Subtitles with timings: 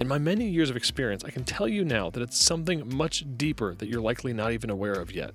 [0.00, 3.24] In my many years of experience, I can tell you now that it's something much
[3.36, 5.34] deeper that you're likely not even aware of yet.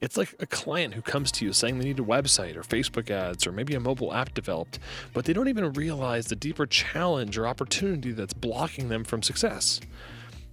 [0.00, 3.10] It's like a client who comes to you saying they need a website or Facebook
[3.10, 4.78] ads or maybe a mobile app developed,
[5.12, 9.80] but they don't even realize the deeper challenge or opportunity that's blocking them from success.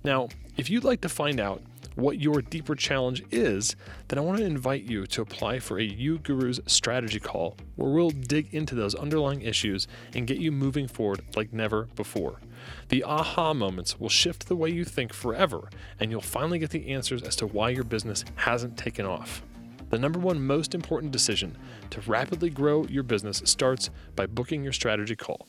[0.03, 1.61] Now, if you'd like to find out
[1.95, 3.77] what your deeper challenge is,
[4.09, 8.09] then I want to invite you to apply for a uGurus strategy call where we'll
[8.09, 12.41] dig into those underlying issues and get you moving forward like never before.
[12.89, 16.89] The aha moments will shift the way you think forever, and you'll finally get the
[16.89, 19.41] answers as to why your business hasn't taken off.
[19.89, 21.57] The number one most important decision
[21.91, 25.47] to rapidly grow your business starts by booking your strategy call.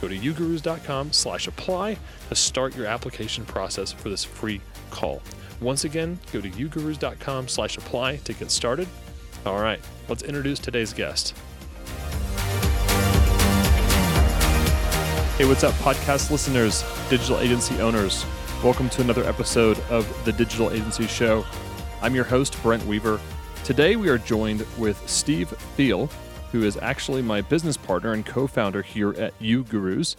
[0.00, 1.96] Go to ugurus.com slash apply
[2.28, 4.60] to start your application process for this free
[4.90, 5.22] call.
[5.60, 8.86] Once again, go to ugurus.com slash apply to get started.
[9.46, 11.34] All right, let's introduce today's guest.
[15.38, 18.26] Hey, what's up, podcast listeners, digital agency owners?
[18.64, 21.46] Welcome to another episode of the Digital Agency Show.
[22.02, 23.20] I'm your host, Brent Weaver.
[23.62, 26.10] Today, we are joined with Steve Thiel,
[26.50, 30.16] who is actually my business partner and co founder here at uGurus.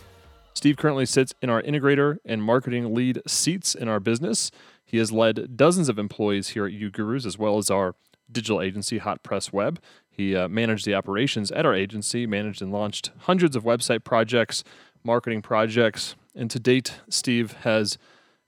[0.53, 4.51] Steve currently sits in our integrator and marketing lead seats in our business.
[4.85, 7.93] He has led dozens of employees here at uGurus, as well as our
[8.31, 9.81] digital agency, Hot Press Web.
[10.09, 14.63] He uh, managed the operations at our agency, managed and launched hundreds of website projects,
[15.03, 16.15] marketing projects.
[16.35, 17.97] And to date, Steve has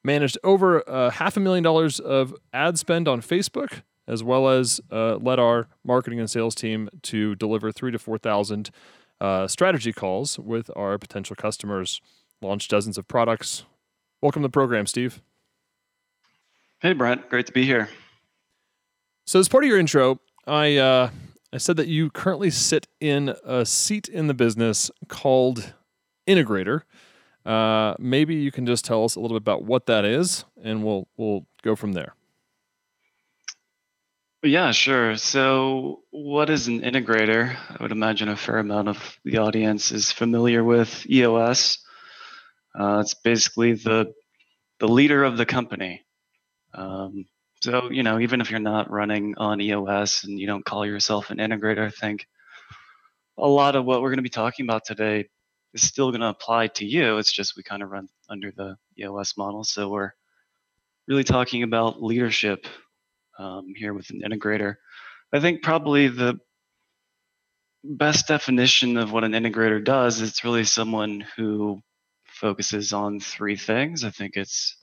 [0.03, 4.81] managed over uh, half a million dollars of ad spend on Facebook, as well as
[4.91, 8.69] uh, led our marketing and sales team to deliver three to 4,000
[9.19, 12.01] uh, strategy calls with our potential customers,
[12.41, 13.63] launched dozens of products.
[14.21, 15.21] Welcome to the program, Steve.
[16.79, 17.29] Hey, Brent.
[17.29, 17.89] Great to be here.
[19.25, 21.11] So, as part of your intro, I uh,
[21.53, 25.73] I said that you currently sit in a seat in the business called
[26.27, 26.81] integrator.
[27.45, 30.83] Uh, maybe you can just tell us a little bit about what that is, and
[30.83, 32.15] we'll we'll go from there.
[34.43, 35.17] Yeah, sure.
[35.17, 37.55] So, what is an integrator?
[37.69, 41.77] I would imagine a fair amount of the audience is familiar with EOS.
[42.77, 44.13] Uh, it's basically the
[44.79, 46.03] the leader of the company.
[46.73, 47.25] Um,
[47.61, 51.29] so, you know, even if you're not running on EOS and you don't call yourself
[51.29, 52.27] an integrator, I think
[53.37, 55.29] a lot of what we're going to be talking about today
[55.73, 57.17] is still going to apply to you.
[57.17, 59.63] It's just we kind of run under the EOS model.
[59.63, 60.11] So we're
[61.07, 62.67] really talking about leadership
[63.39, 64.75] um, here with an integrator.
[65.33, 66.39] I think probably the
[67.83, 71.81] best definition of what an integrator does is it's really someone who
[72.27, 74.03] focuses on three things.
[74.03, 74.75] I think it's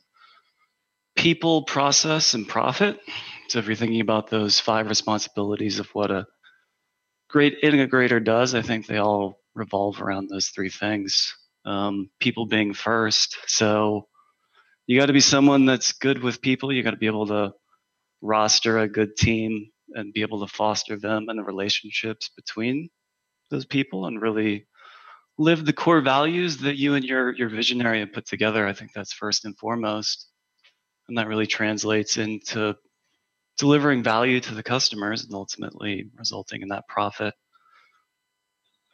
[1.17, 2.99] people, process, and profit.
[3.49, 6.27] So if you're thinking about those five responsibilities of what a
[7.29, 11.35] great integrator does, I think they all revolve around those three things.
[11.65, 13.37] Um, people being first.
[13.47, 14.07] So
[14.87, 16.73] you got to be someone that's good with people.
[16.73, 17.53] You got to be able to
[18.23, 22.89] roster a good team and be able to foster them and the relationships between
[23.51, 24.67] those people and really
[25.39, 28.67] live the core values that you and your your visionary have put together.
[28.67, 30.29] I think that's first and foremost.
[31.09, 32.77] And that really translates into
[33.57, 37.35] delivering value to the customers and ultimately resulting in that profit.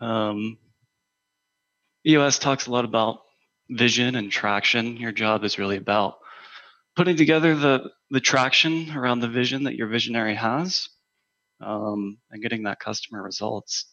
[0.00, 0.58] Um,
[2.06, 3.20] EOS talks a lot about
[3.70, 4.96] vision and traction.
[4.96, 6.18] Your job is really about
[6.96, 10.88] putting together the the traction around the vision that your visionary has,
[11.60, 13.86] um, and getting that customer results.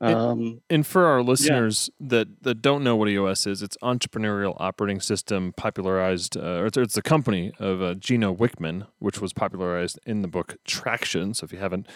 [0.00, 2.06] Um, and, for our listeners yeah.
[2.08, 6.96] that, that don't know what EOS is, it's entrepreneurial operating system popularized, uh, it's, it's
[6.96, 11.34] a company of uh, Gino Wickman, which was popularized in the book Traction.
[11.34, 11.88] So if you haven't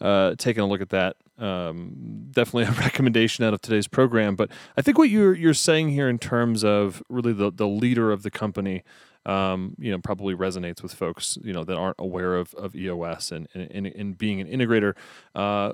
[0.00, 4.36] uh, taken a look at that, um, definitely a recommendation out of today's program.
[4.36, 8.12] But I think what you're you're saying here in terms of really the the leader
[8.12, 8.82] of the company.
[9.26, 13.30] Um, you know, probably resonates with folks, you know, that aren't aware of, of EOS
[13.30, 14.94] and, and, and being an integrator.
[15.34, 15.72] Uh,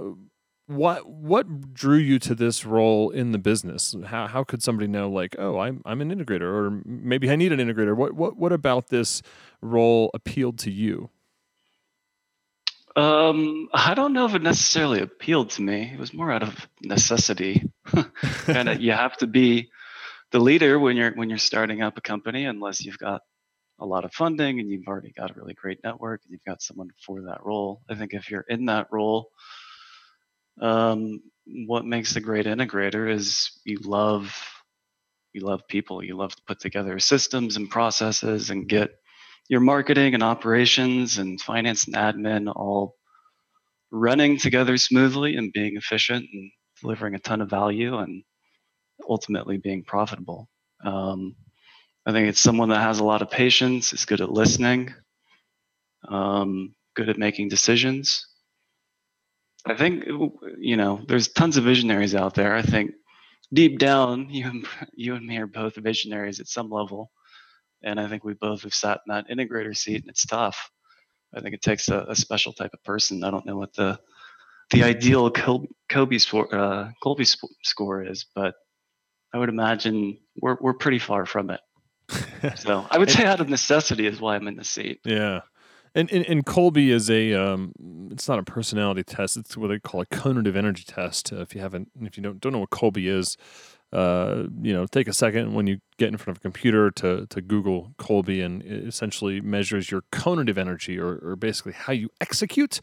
[0.67, 3.95] what what drew you to this role in the business?
[4.07, 7.53] How how could somebody know like, oh, I'm I'm an integrator, or maybe I need
[7.53, 7.95] an integrator?
[7.97, 9.23] What what what about this
[9.61, 11.11] role appealed to you?
[12.97, 15.91] Um, I don't know if it necessarily appealed to me.
[15.93, 17.71] It was more out of necessity.
[18.47, 19.71] of, you have to be
[20.31, 23.23] the leader when you're when you're starting up a company, unless you've got
[23.81, 26.63] a lot of funding and you've already got a really great network and you've got
[26.63, 27.83] someone for that role.
[27.91, 29.31] I think if you're in that role,
[30.61, 31.21] um,
[31.67, 34.35] what makes a great integrator is you love
[35.35, 36.03] you love people.
[36.03, 38.91] You love to put together systems and processes and get
[39.49, 42.95] your marketing and operations and finance and admin all
[43.91, 48.23] running together smoothly and being efficient and delivering a ton of value and
[49.09, 50.49] ultimately being profitable.
[50.85, 51.35] Um,
[52.06, 54.95] I think it's someone that has a lot of patience, is good at listening,
[56.09, 58.27] um, good at making decisions.
[59.67, 60.05] I think
[60.59, 62.55] you know there's tons of visionaries out there.
[62.55, 62.93] I think
[63.53, 67.11] deep down, you and, you and me are both visionaries at some level,
[67.83, 70.71] and I think we both have sat in that integrator seat, and it's tough.
[71.35, 73.25] I think it takes a, a special type of person.
[73.25, 73.99] I don't know what the
[74.71, 76.91] the ideal Kolbe score, uh,
[77.63, 78.55] score is, but
[79.33, 81.61] I would imagine we're we're pretty far from it
[82.57, 85.01] so I would say out of necessity is why I'm in the seat.
[85.05, 85.41] Yeah.
[85.94, 87.73] And, and, and Kolbe is a um,
[88.11, 89.37] it's not a personality test.
[89.37, 91.32] It's what they call a cognitive energy test.
[91.32, 93.37] Uh, if you haven't, if you don't don't know what Kolbe is,
[93.93, 97.26] uh, you know, take a second when you get in front of a computer to
[97.29, 102.11] to Google Kolbe, and it essentially measures your cognitive energy, or, or basically how you
[102.20, 102.81] execute.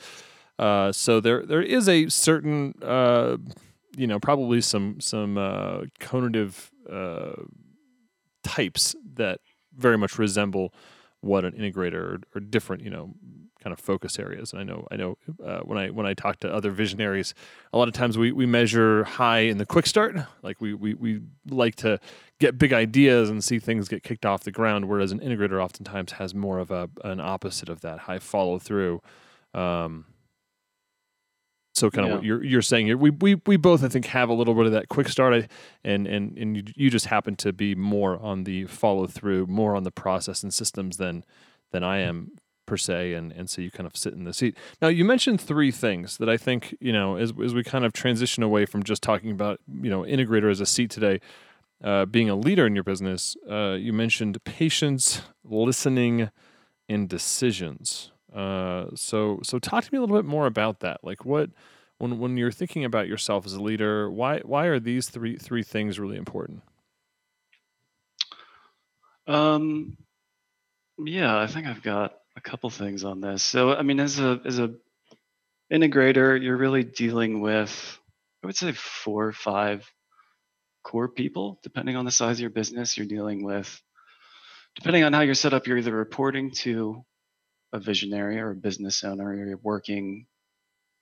[0.57, 3.35] Uh, so there there is a certain, uh,
[3.97, 7.33] you know, probably some some uh, cognitive uh,
[8.43, 9.39] types that
[9.75, 10.73] very much resemble
[11.21, 13.13] what an integrator or, or different, you know,
[13.62, 14.53] kind of focus areas.
[14.53, 17.33] And I know, I know, uh, when I when I talk to other visionaries,
[17.71, 20.15] a lot of times we, we measure high in the quick start.
[20.41, 22.00] Like we, we we like to
[22.39, 24.89] get big ideas and see things get kicked off the ground.
[24.89, 29.01] Whereas an integrator oftentimes has more of a an opposite of that high follow through.
[29.53, 30.06] Um,
[31.81, 32.16] so kind of yeah.
[32.16, 32.95] what you're you're saying here.
[32.95, 35.33] We, we we both I think have a little bit of that quick start,
[35.83, 39.75] and and and you, you just happen to be more on the follow through, more
[39.75, 41.25] on the process and systems than
[41.72, 42.33] than I am
[42.68, 44.56] per se, and and so you kind of sit in the seat.
[44.80, 47.94] Now you mentioned three things that I think you know as as we kind of
[47.94, 51.19] transition away from just talking about you know integrator as a seat today.
[51.83, 56.30] Uh, being a leader in your business, uh, you mentioned patience, listening,
[56.88, 58.12] and decisions.
[58.33, 61.04] Uh, so so talk to me a little bit more about that.
[61.04, 61.50] Like what
[61.98, 65.63] when when you're thinking about yourself as a leader, why why are these three three
[65.63, 66.63] things really important?
[69.28, 69.98] Um,
[70.98, 73.44] yeah, I think I've got a couple things on this.
[73.44, 74.74] So I mean, as a as a
[75.72, 78.00] integrator, you're really dealing with
[78.44, 79.89] I would say four or five
[80.83, 82.98] core people, depending on the size of your business.
[82.98, 83.81] You're dealing with
[84.75, 87.04] depending on how you're set up, you're either reporting to
[87.73, 90.25] a visionary or a business owner, or you're working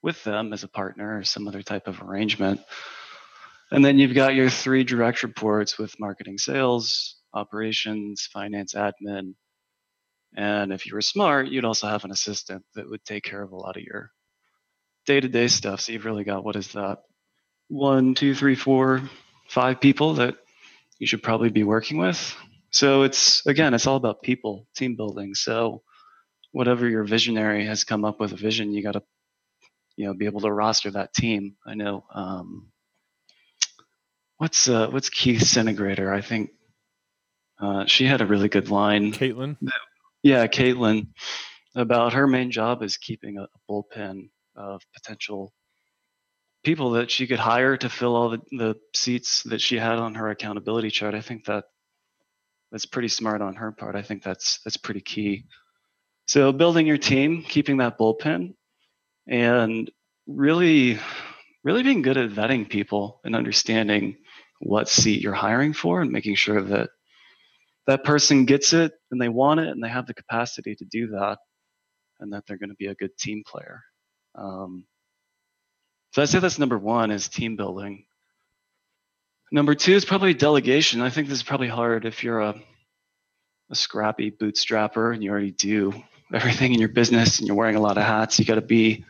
[0.02, 2.62] with them as a partner or some other type of arrangement.
[3.72, 9.34] And then you've got your three direct reports with marketing, sales, operations, finance, admin.
[10.36, 13.52] And if you were smart, you'd also have an assistant that would take care of
[13.52, 14.12] a lot of your
[15.06, 15.82] day to day stuff.
[15.82, 17.00] So you've really got what is that?
[17.68, 19.02] One, two, three, four,
[19.48, 20.36] five people that
[20.98, 22.36] you should probably be working with.
[22.72, 25.34] So it's, again, it's all about people, team building.
[25.34, 25.82] So
[26.52, 29.04] whatever your visionary has come up with a vision, you got to,
[29.96, 31.56] you know, be able to roster that team.
[31.66, 32.06] I know.
[32.14, 32.72] Um,
[34.38, 36.14] what's uh, what's Keith's integrator?
[36.14, 36.52] I think
[37.60, 39.12] uh, she had a really good line.
[39.12, 39.58] Caitlin.
[40.24, 41.08] Yeah, Caitlin.
[41.76, 45.54] About her main job is keeping a, a bullpen of potential
[46.64, 50.16] people that she could hire to fill all the, the seats that she had on
[50.16, 51.16] her accountability chart.
[51.16, 51.66] I think that
[52.72, 53.96] that's pretty smart on her part.
[53.96, 55.46] I think that's that's pretty key.
[56.30, 58.54] So building your team, keeping that bullpen,
[59.28, 59.90] and
[60.28, 61.00] really,
[61.64, 64.16] really being good at vetting people and understanding
[64.60, 66.92] what seat you're hiring for and making sure that
[67.88, 71.08] that person gets it and they want it and they have the capacity to do
[71.08, 71.40] that
[72.20, 73.82] and that they're going to be a good team player.
[74.36, 74.86] Um,
[76.14, 78.06] so I'd say that's number one is team building.
[79.52, 81.02] Number two is probably delegation.
[81.02, 82.56] I think this is probably hard if you're a,
[83.72, 87.82] a scrappy bootstrapper and you already do everything in your business and you're wearing a
[87.82, 89.06] lot of hats, you got to be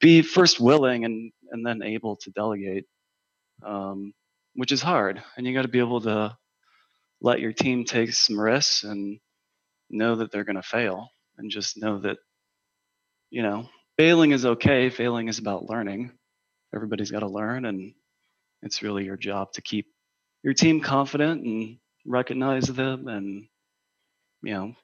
[0.00, 2.86] be first willing and and then able to delegate,
[3.64, 4.12] um,
[4.54, 5.22] which is hard.
[5.36, 6.36] And you got to be able to
[7.20, 9.18] let your team take some risks and
[9.90, 12.18] know that they're going to fail, and just know that
[13.30, 14.90] you know failing is okay.
[14.90, 16.12] Failing is about learning.
[16.74, 17.94] everybody's got to learn, and
[18.62, 19.86] it's really your job to keep
[20.42, 23.46] your team confident and recognize them, and
[24.42, 24.74] you know,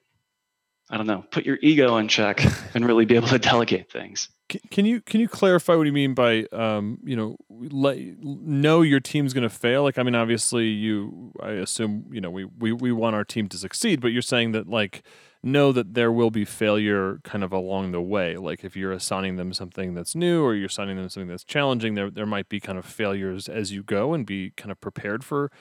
[0.91, 2.43] I don't know, put your ego in check
[2.73, 4.29] and really be able to delegate things.
[4.71, 8.99] Can you can you clarify what you mean by um, you know let know your
[8.99, 9.83] team's going to fail?
[9.83, 13.47] Like I mean, obviously you I assume you know we, we we want our team
[13.49, 15.03] to succeed, but you're saying that like
[15.43, 18.37] know that there will be failure kind of along the way.
[18.37, 21.93] Like if you're assigning them something that's new or you're assigning them something that's challenging,
[21.93, 25.23] there there might be kind of failures as you go and be kind of prepared
[25.23, 25.51] for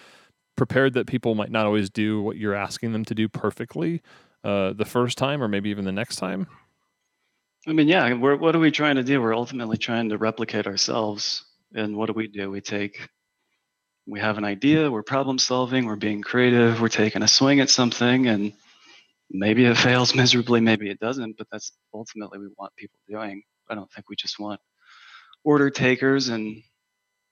[0.56, 4.02] prepared that people might not always do what you're asking them to do perfectly
[4.44, 6.46] uh, the first time or maybe even the next time.
[7.66, 9.20] I mean, yeah, what are we trying to do?
[9.20, 11.44] We're ultimately trying to replicate ourselves.
[11.74, 12.50] And what do we do?
[12.50, 13.08] We take,
[14.06, 17.68] we have an idea, we're problem solving, we're being creative, we're taking a swing at
[17.68, 18.54] something, and
[19.30, 23.42] maybe it fails miserably, maybe it doesn't, but that's ultimately we want people doing.
[23.68, 24.60] I don't think we just want
[25.44, 26.62] order takers and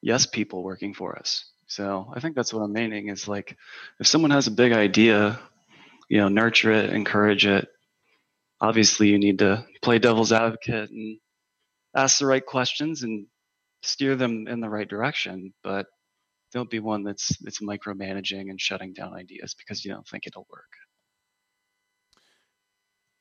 [0.03, 1.51] yes people working for us.
[1.67, 3.57] So I think that's what I'm meaning is like
[3.99, 5.41] if someone has a big idea,
[6.09, 7.69] you know, nurture it, encourage it,
[8.61, 11.19] obviously you need to play devil's advocate and
[11.95, 13.27] ask the right questions and
[13.83, 15.87] steer them in the right direction but
[16.53, 20.47] don't be one that's that's micromanaging and shutting down ideas because you don't think it'll
[20.51, 20.71] work.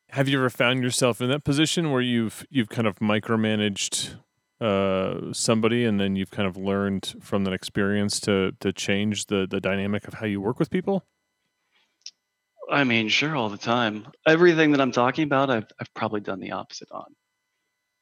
[0.09, 4.15] Have you ever found yourself in that position where you've you've kind of micromanaged
[4.61, 9.45] uh, somebody and then you've kind of learned from that experience to to change the
[9.49, 11.05] the dynamic of how you work with people
[12.71, 14.07] I mean, sure, all the time.
[14.27, 17.15] Everything that I'm talking about, I've I've probably done the opposite on.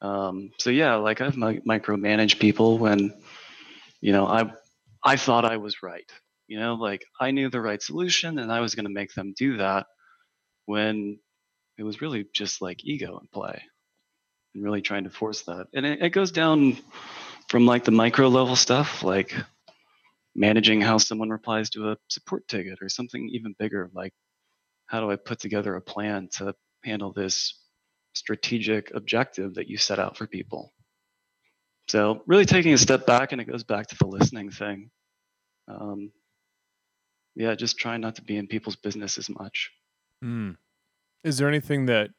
[0.01, 3.13] Um, so yeah, like I've mi- micromanaged people when,
[4.01, 4.51] you know, I
[5.03, 6.09] I thought I was right.
[6.47, 9.33] You know, like I knew the right solution and I was going to make them
[9.37, 9.87] do that
[10.65, 11.19] when
[11.77, 13.63] it was really just like ego in play
[14.53, 15.67] and really trying to force that.
[15.73, 16.77] And it, it goes down
[17.49, 19.33] from like the micro level stuff, like
[20.35, 24.13] managing how someone replies to a support ticket or something even bigger, like
[24.93, 26.53] how do I put together a plan to
[26.85, 27.59] handle this
[28.13, 30.71] strategic objective that you set out for people?
[31.87, 34.91] So, really taking a step back, and it goes back to the listening thing.
[35.67, 36.11] Um,
[37.35, 39.71] yeah, just trying not to be in people's business as much.
[40.23, 40.57] Mm.
[41.23, 42.11] Is there anything that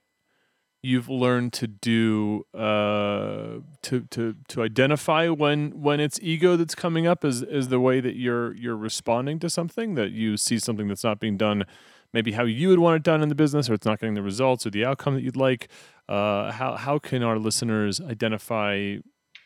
[0.82, 7.06] you've learned to do uh, to to to identify when when it's ego that's coming
[7.06, 7.24] up?
[7.24, 11.04] Is is the way that you're you're responding to something that you see something that's
[11.04, 11.66] not being done
[12.14, 14.22] maybe how you would want it done in the business, or it's not getting the
[14.22, 15.68] results or the outcome that you'd like.
[16.08, 18.96] Uh, how how can our listeners identify,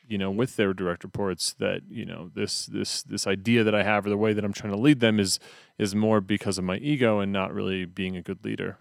[0.07, 3.83] you know, with their direct reports that you know this this this idea that I
[3.83, 5.41] have or the way that I'm trying to lead them is
[5.79, 8.79] is more because of my ego and not really being a good leader.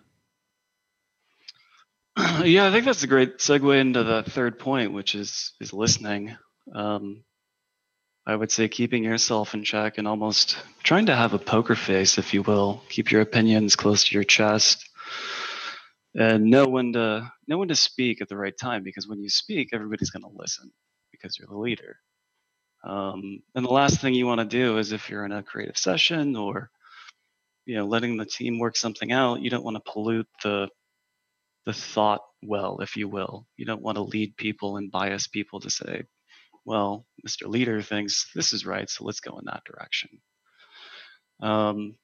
[2.43, 6.35] Yeah, I think that's a great segue into the third point, which is is listening.
[6.73, 7.23] Um,
[8.27, 12.17] I would say keeping yourself in check and almost trying to have a poker face,
[12.17, 12.83] if you will.
[12.89, 14.89] Keep your opinions close to your chest
[16.13, 19.29] and know when to know when to speak at the right time because when you
[19.29, 20.69] speak, everybody's going to listen
[21.13, 21.95] because you're the leader.
[22.83, 25.77] Um, and the last thing you want to do is if you're in a creative
[25.77, 26.69] session or
[27.65, 30.67] you know letting the team work something out, you don't want to pollute the
[31.65, 33.47] the thought well, if you will.
[33.55, 36.03] You don't want to lead people and bias people to say,
[36.67, 37.47] well, Mr.
[37.47, 40.09] Leader thinks this is right, so let's go in that direction.
[41.41, 41.95] Um,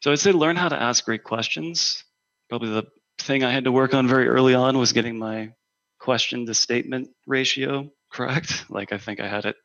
[0.00, 2.02] so I'd say learn how to ask great questions.
[2.48, 5.52] Probably the thing I had to work on very early on was getting my
[6.00, 8.64] question to statement ratio correct.
[8.70, 9.56] Like I think I had it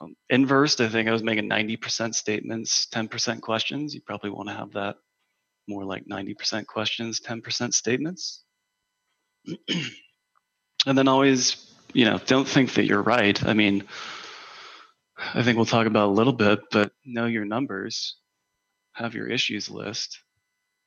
[0.00, 0.80] um, inversed.
[0.80, 3.94] I think I was making 90% statements, 10% questions.
[3.94, 4.96] You probably want to have that
[5.68, 8.42] more like 90% questions, 10% statements.
[10.86, 13.42] and then always you know, don't think that you're right.
[13.44, 13.84] I mean,
[15.34, 18.16] I think we'll talk about a little bit, but know your numbers,
[18.92, 20.18] have your issues list.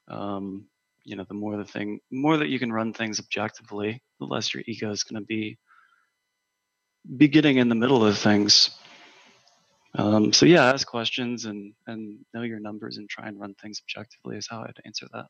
[0.07, 0.67] Um,
[1.05, 4.53] you know, the more the thing, more that you can run things objectively, the less
[4.53, 5.57] your ego is going to be
[7.17, 8.69] be getting in the middle of things.
[9.95, 13.81] Um, so yeah, ask questions and and know your numbers and try and run things
[13.85, 15.25] objectively is how I'd answer that.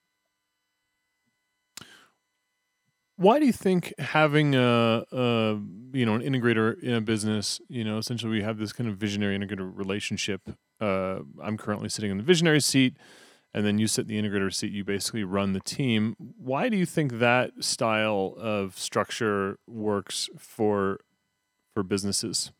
[3.16, 5.60] Why do you think having a, a,
[5.94, 8.98] you know an integrator in a business, you know, essentially we have this kind of
[8.98, 10.42] visionary integrator relationship.
[10.82, 12.98] Uh, I'm currently sitting in the visionary seat,
[13.54, 14.72] and then you sit in the integrator seat.
[14.72, 16.16] You basically run the team.
[16.18, 21.00] Why do you think that style of structure works for
[21.76, 22.52] for businesses?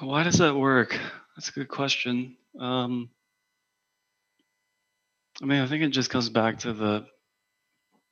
[0.00, 0.98] Why does that work?
[1.36, 2.36] That's a good question.
[2.58, 3.10] Um,
[5.42, 7.06] I mean, I think it just comes back to the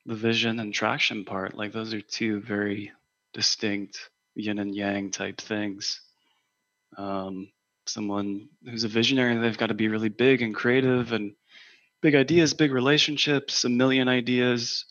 [0.05, 1.55] the vision and traction part.
[1.55, 2.91] Like those are two very
[3.33, 6.01] distinct yin and yang type things.
[6.97, 7.51] Um,
[7.85, 11.33] someone who's a visionary, they've got to be really big and creative and
[12.01, 14.85] big ideas, big relationships, a million ideas.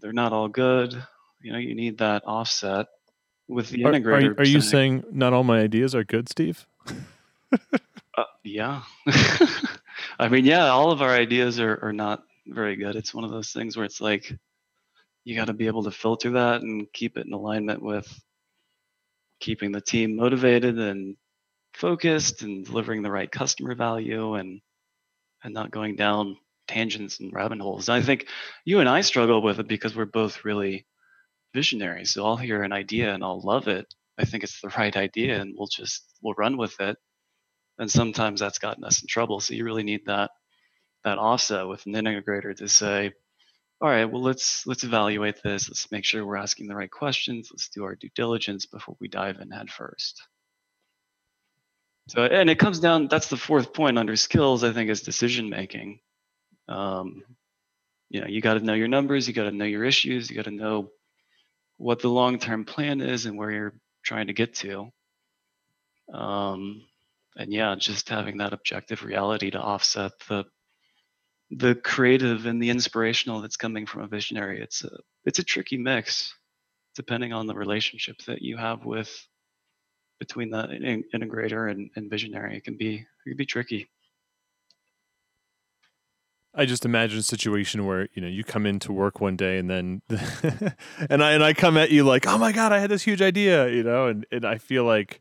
[0.00, 0.94] They're not all good.
[1.42, 2.86] You know, you need that offset
[3.48, 4.36] with the Are, integrator.
[4.36, 6.66] are, are you saying not all my ideas are good, Steve?
[8.46, 8.82] Yeah.
[10.18, 12.96] I mean, yeah, all of our ideas are, are not very good.
[12.96, 14.32] It's one of those things where it's like
[15.24, 18.08] you got to be able to filter that and keep it in alignment with
[19.40, 21.16] keeping the team motivated and
[21.74, 24.60] focused and delivering the right customer value and
[25.42, 26.36] and not going down
[26.68, 27.88] tangents and rabbit holes.
[27.88, 28.28] And I think
[28.64, 30.86] you and I struggle with it because we're both really
[31.54, 32.12] visionaries.
[32.12, 33.92] So I'll hear an idea and I'll love it.
[34.18, 36.96] I think it's the right idea and we'll just we'll run with it.
[37.78, 39.40] And sometimes that's gotten us in trouble.
[39.40, 40.30] So you really need that
[41.04, 43.12] that offset with an integrator to say,
[43.80, 45.68] all right, well let's let's evaluate this.
[45.68, 47.50] Let's make sure we're asking the right questions.
[47.52, 50.22] Let's do our due diligence before we dive in head first.
[52.08, 53.08] So, and it comes down.
[53.08, 54.64] That's the fourth point under skills.
[54.64, 56.00] I think is decision making.
[56.68, 57.22] Um,
[58.08, 59.26] you know, you got to know your numbers.
[59.26, 60.30] You got to know your issues.
[60.30, 60.90] You got to know
[61.78, 64.90] what the long term plan is and where you're trying to get to.
[66.12, 66.82] Um,
[67.36, 70.44] and yeah, just having that objective reality to offset the
[71.50, 74.60] the creative and the inspirational that's coming from a visionary.
[74.60, 74.90] It's a
[75.24, 76.34] it's a tricky mix,
[76.94, 79.14] depending on the relationship that you have with
[80.18, 82.56] between the in- integrator and, and visionary.
[82.56, 83.88] It can be it can be tricky.
[86.58, 89.68] I just imagine a situation where you know you come into work one day and
[89.68, 90.00] then
[91.10, 93.20] and I and I come at you like, oh my god, I had this huge
[93.20, 95.20] idea, you know, and and I feel like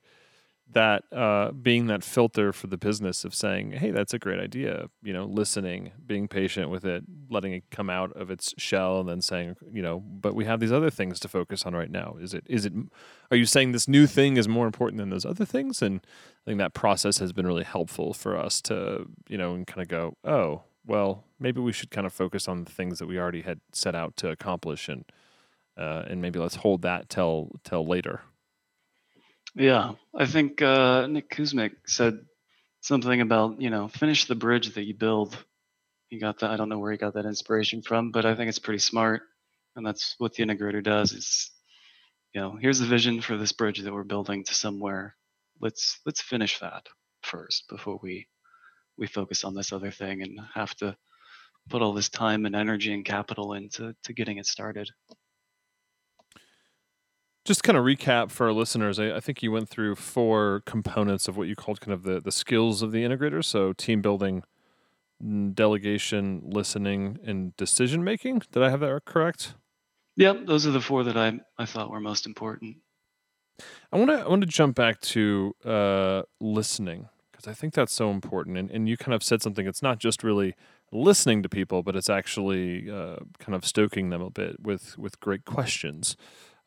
[0.75, 4.89] that uh, being that filter for the business of saying, hey, that's a great idea,
[5.01, 9.07] you know, listening, being patient with it, letting it come out of its shell, and
[9.07, 12.17] then saying, you know, but we have these other things to focus on right now.
[12.19, 12.73] Is it is it
[13.31, 15.81] are you saying this new thing is more important than those other things?
[15.81, 16.01] And
[16.45, 19.81] I think that process has been really helpful for us to, you know, and kind
[19.81, 23.17] of go, oh, well, maybe we should kind of focus on the things that we
[23.17, 25.05] already had set out to accomplish, and
[25.77, 28.23] uh, and maybe let's hold that till till later.
[29.55, 32.19] Yeah, I think uh, Nick Kusmich said
[32.81, 35.37] something about you know finish the bridge that you build.
[36.09, 36.51] He got that.
[36.51, 39.23] I don't know where he got that inspiration from, but I think it's pretty smart,
[39.75, 41.13] and that's what the integrator does.
[41.13, 41.51] Is
[42.33, 45.15] you know here's the vision for this bridge that we're building to somewhere.
[45.61, 46.87] Let's let's finish that
[47.23, 48.27] first before we
[48.97, 50.97] we focus on this other thing and have to
[51.69, 54.89] put all this time and energy and capital into to getting it started.
[57.45, 58.99] Just kind of recap for our listeners.
[58.99, 62.19] I, I, think you went through four components of what you called kind of the,
[62.19, 63.43] the skills of the integrator.
[63.43, 64.43] So team building,
[65.53, 68.41] delegation, listening, and decision making.
[68.51, 69.53] Did I have that correct?
[70.17, 72.77] Yep, those are the four that I I thought were most important.
[73.91, 77.93] I want to I want to jump back to uh, listening because I think that's
[77.93, 78.57] so important.
[78.57, 79.67] And and you kind of said something.
[79.67, 80.55] It's not just really
[80.91, 85.19] listening to people, but it's actually uh, kind of stoking them a bit with with
[85.19, 86.15] great questions.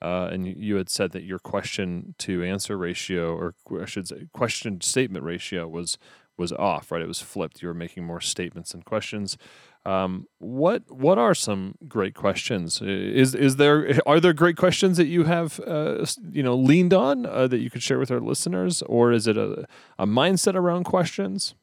[0.00, 4.28] Uh, and you had said that your question to answer ratio, or I should say,
[4.32, 5.98] question statement ratio was
[6.36, 6.92] was off.
[6.92, 7.62] Right, it was flipped.
[7.62, 9.36] You were making more statements than questions.
[9.84, 12.80] Um, what what are some great questions?
[12.80, 17.26] Is is there are there great questions that you have uh, you know leaned on
[17.26, 19.66] uh, that you could share with our listeners, or is it a
[19.98, 21.54] a mindset around questions?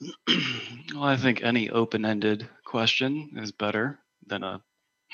[0.94, 4.62] well, I think any open ended question is better than a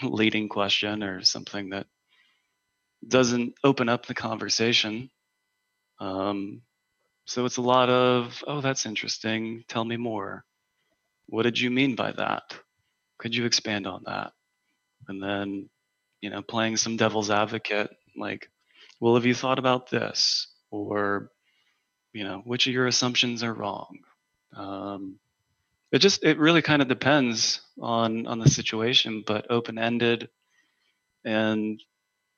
[0.02, 1.86] leading question or something that
[3.06, 5.10] doesn't open up the conversation.
[6.00, 6.62] Um,
[7.26, 9.64] so it's a lot of, oh, that's interesting.
[9.68, 10.44] Tell me more.
[11.26, 12.42] What did you mean by that?
[13.18, 14.32] Could you expand on that?
[15.08, 15.68] And then,
[16.20, 18.50] you know, playing some devil's advocate, like,
[19.00, 20.48] well, have you thought about this?
[20.70, 21.30] Or,
[22.12, 23.98] you know, which of your assumptions are wrong?
[24.56, 25.18] Um,
[25.92, 30.28] it just it really kind of depends on on the situation, but open ended
[31.24, 31.82] and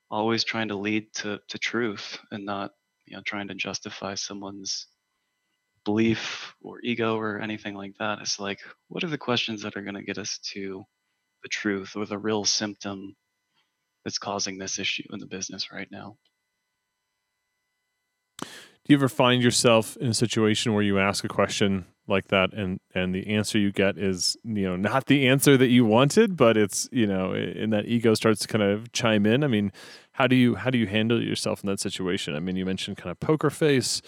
[0.09, 2.71] always trying to lead to to truth and not
[3.05, 4.87] you know trying to justify someone's
[5.83, 8.19] belief or ego or anything like that.
[8.19, 10.83] It's like what are the questions that are going to get us to
[11.43, 13.15] the truth or the real symptom
[14.03, 16.17] that's causing this issue in the business right now.
[18.39, 22.53] Do you ever find yourself in a situation where you ask a question like that
[22.53, 26.37] and and the answer you get is you know not the answer that you wanted
[26.37, 29.43] but it's you know and that ego starts to kind of chime in.
[29.43, 29.71] I mean
[30.11, 32.35] how do you how do you handle yourself in that situation?
[32.35, 34.01] I mean you mentioned kind of poker face.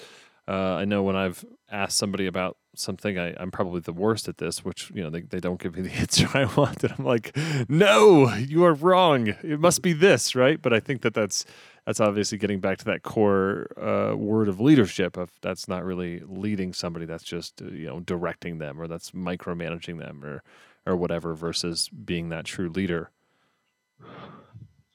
[0.45, 4.37] Uh, i know when i've asked somebody about something I, I'm probably the worst at
[4.37, 7.05] this, which you know they, they don't give me the answer I want, and I'm
[7.05, 7.35] like,
[7.69, 9.27] no, you are wrong.
[9.27, 10.61] It must be this, right?
[10.61, 11.45] But I think that that's
[11.85, 15.17] that's obviously getting back to that core uh, word of leadership.
[15.17, 19.11] Of that's not really leading somebody, that's just uh, you know directing them, or that's
[19.11, 20.43] micromanaging them, or
[20.85, 23.09] or whatever, versus being that true leader.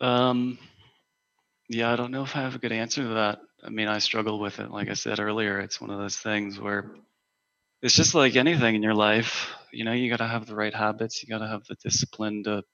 [0.01, 0.59] Um,
[1.69, 3.41] yeah, I don't know if I have a good answer to that.
[3.63, 4.71] I mean, I struggle with it.
[4.71, 6.93] Like I said earlier, it's one of those things where
[7.83, 9.55] it's just like anything in your life.
[9.73, 11.23] You know, you got to have the right habits.
[11.23, 12.65] You got to have the discipline to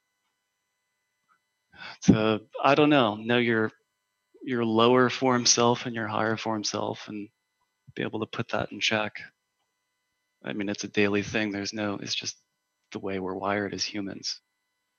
[2.02, 3.70] to I don't know, know your
[4.42, 7.28] your lower form self and your higher form self, and
[7.94, 9.20] be able to put that in check.
[10.44, 11.50] I mean, it's a daily thing.
[11.50, 11.94] There's no.
[12.00, 12.36] It's just
[12.92, 14.40] the way we're wired as humans.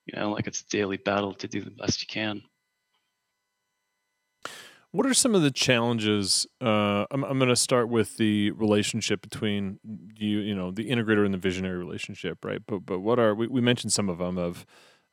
[0.06, 2.42] You know, like it's a daily battle to do the best you can.
[4.96, 6.48] What are some of the challenges?
[6.62, 9.78] Uh, I'm, I'm going to start with the relationship between
[10.16, 12.62] you, you know, the integrator and the visionary relationship, right?
[12.66, 14.66] But but what are we, we mentioned some of them of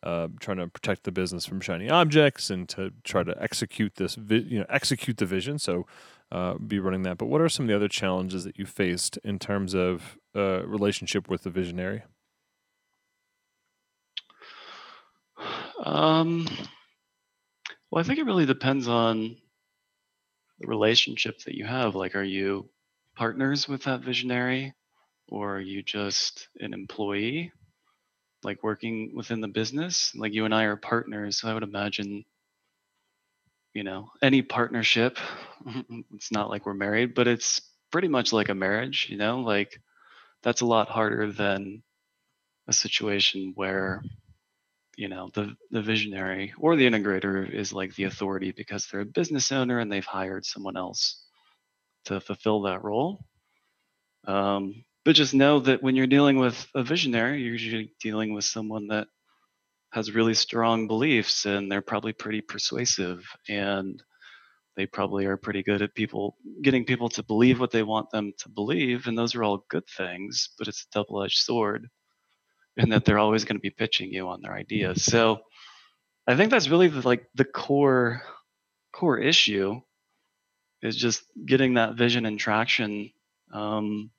[0.05, 4.15] uh, trying to protect the business from shiny objects and to try to execute this,
[4.15, 5.59] vi- you know, execute the vision.
[5.59, 5.85] So
[6.31, 7.19] uh, be running that.
[7.19, 10.65] But what are some of the other challenges that you faced in terms of uh,
[10.65, 12.05] relationship with the visionary?
[15.85, 16.47] Um,
[17.91, 19.39] well, I think it really depends on
[20.63, 21.95] the relationship that you have.
[21.95, 22.69] Like, are you
[23.17, 24.73] partners with that visionary
[25.29, 27.53] or are you just an employee?
[28.43, 31.41] Like working within the business, like you and I are partners.
[31.41, 32.25] So I would imagine,
[33.73, 35.19] you know, any partnership,
[36.15, 37.61] it's not like we're married, but it's
[37.93, 39.81] pretty much like a marriage, you know, like
[40.43, 41.85] that's a lot harder than
[42.67, 44.03] a situation where
[44.97, 49.07] you know the the visionary or the integrator is like the authority because they're a
[49.07, 51.25] business owner and they've hired someone else
[52.05, 53.25] to fulfill that role.
[54.27, 58.45] Um, but just know that when you're dealing with a visionary you're usually dealing with
[58.45, 59.09] someone that
[59.93, 64.03] has really strong beliefs and they're probably pretty persuasive and
[64.77, 68.33] they probably are pretty good at people getting people to believe what they want them
[68.39, 71.89] to believe and those are all good things but it's a double-edged sword
[72.77, 75.05] and that they're always going to be pitching you on their ideas.
[75.05, 75.41] So
[76.27, 78.23] I think that's really the, like the core
[78.93, 79.81] core issue
[80.83, 83.11] is just getting that vision and traction
[83.53, 84.11] um,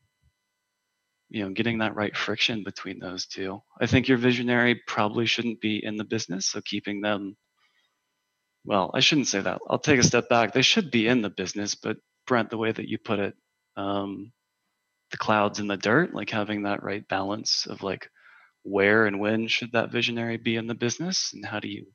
[1.30, 3.62] you know getting that right friction between those two.
[3.82, 7.36] I think your visionary probably shouldn't be in the business so keeping them
[8.66, 9.60] well i shouldn't say that.
[9.70, 10.54] I'll take a step back.
[10.54, 13.36] They should be in the business but brent the way that you put it
[13.76, 14.32] um,
[15.12, 18.10] the clouds in the dirt like having that right balance of like
[18.64, 21.86] where and when should that visionary be in the business and how do you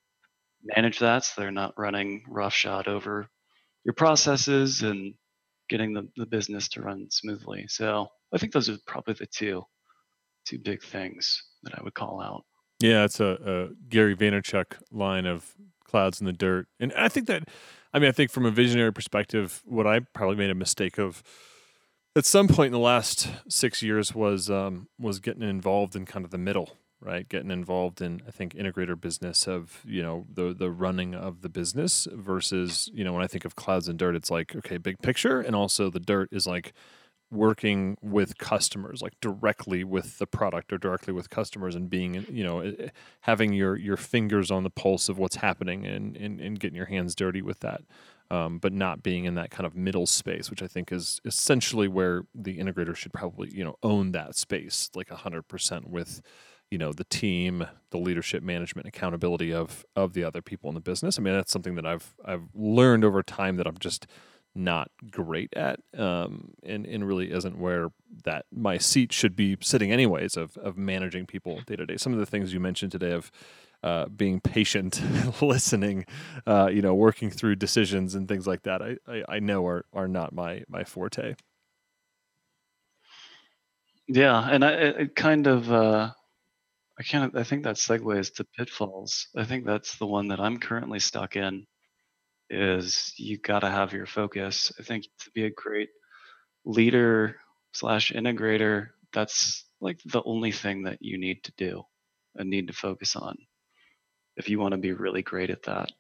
[0.77, 3.27] manage that so they're not running roughshod over
[3.85, 5.15] your processes and
[5.69, 7.67] getting the, the business to run smoothly?
[7.69, 9.63] So i think those are probably the two
[10.47, 12.45] two big things that i would call out.
[12.81, 15.55] Yeah it's a, a gary vaynerchuk line of
[15.85, 16.67] clouds in the dirt.
[16.79, 17.49] And i think that
[17.95, 21.23] i mean i think from a visionary perspective what i probably made a mistake of
[22.17, 26.25] at some point in the last six years was um, was getting involved in kind
[26.25, 27.29] of the middle, right?
[27.29, 31.49] Getting involved in I think integrator business of you know the the running of the
[31.49, 34.99] business versus you know when I think of clouds and dirt, it's like okay, big
[35.01, 36.73] picture, and also the dirt is like
[37.31, 42.43] working with customers like directly with the product or directly with customers and being you
[42.43, 42.89] know eh, eh,
[43.23, 46.87] having your your fingers on the pulse of what's happening and and, and getting your
[46.87, 47.83] hands dirty with that
[48.31, 51.89] um, but not being in that kind of middle space, which I think is essentially
[51.89, 56.21] where the integrator should probably you know own that space like hundred percent with
[56.71, 60.81] you know the team, the leadership, management, accountability of of the other people in the
[60.81, 61.19] business.
[61.19, 64.07] I mean that's something that I've I've learned over time that I'm just
[64.55, 67.89] not great at um, and, and really isn't where
[68.25, 72.13] that my seat should be sitting anyways of, of managing people day to day some
[72.13, 73.31] of the things you mentioned today of
[73.83, 75.01] uh, being patient,
[75.43, 76.05] listening,
[76.47, 78.83] uh, you know, working through decisions and things like that.
[78.83, 81.37] I, I, I, know are are not my my forte.
[84.09, 86.11] Yeah, and I it kind of uh,
[86.99, 89.29] I of I think that segues to pitfalls.
[89.37, 91.67] I think that's the one that I'm currently stuck in.
[92.51, 94.73] Is you got to have your focus.
[94.79, 95.91] I think to be a great
[96.65, 97.37] leader
[97.73, 101.83] slash integrator, that's like the only thing that you need to do
[102.35, 103.37] and need to focus on
[104.39, 105.91] if you want to be really great at that.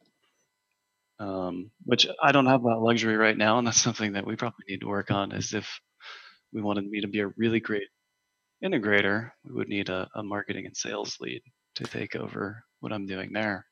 [1.21, 4.65] Um, which I don't have that luxury right now, and that's something that we probably
[4.69, 5.33] need to work on.
[5.33, 5.69] Is if
[6.53, 7.89] we wanted me to be a really great
[8.65, 11.43] integrator, we would need a, a marketing and sales lead
[11.77, 13.67] to take over what I'm doing there.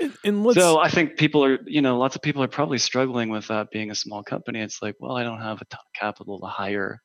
[0.00, 3.30] And, and so I think people are, you know, lots of people are probably struggling
[3.30, 4.60] with that being a small company.
[4.60, 7.02] It's like, well, I don't have a ton of capital to hire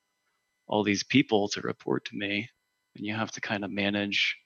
[0.68, 2.50] all these people to report to me,
[2.96, 4.38] and you have to kind of manage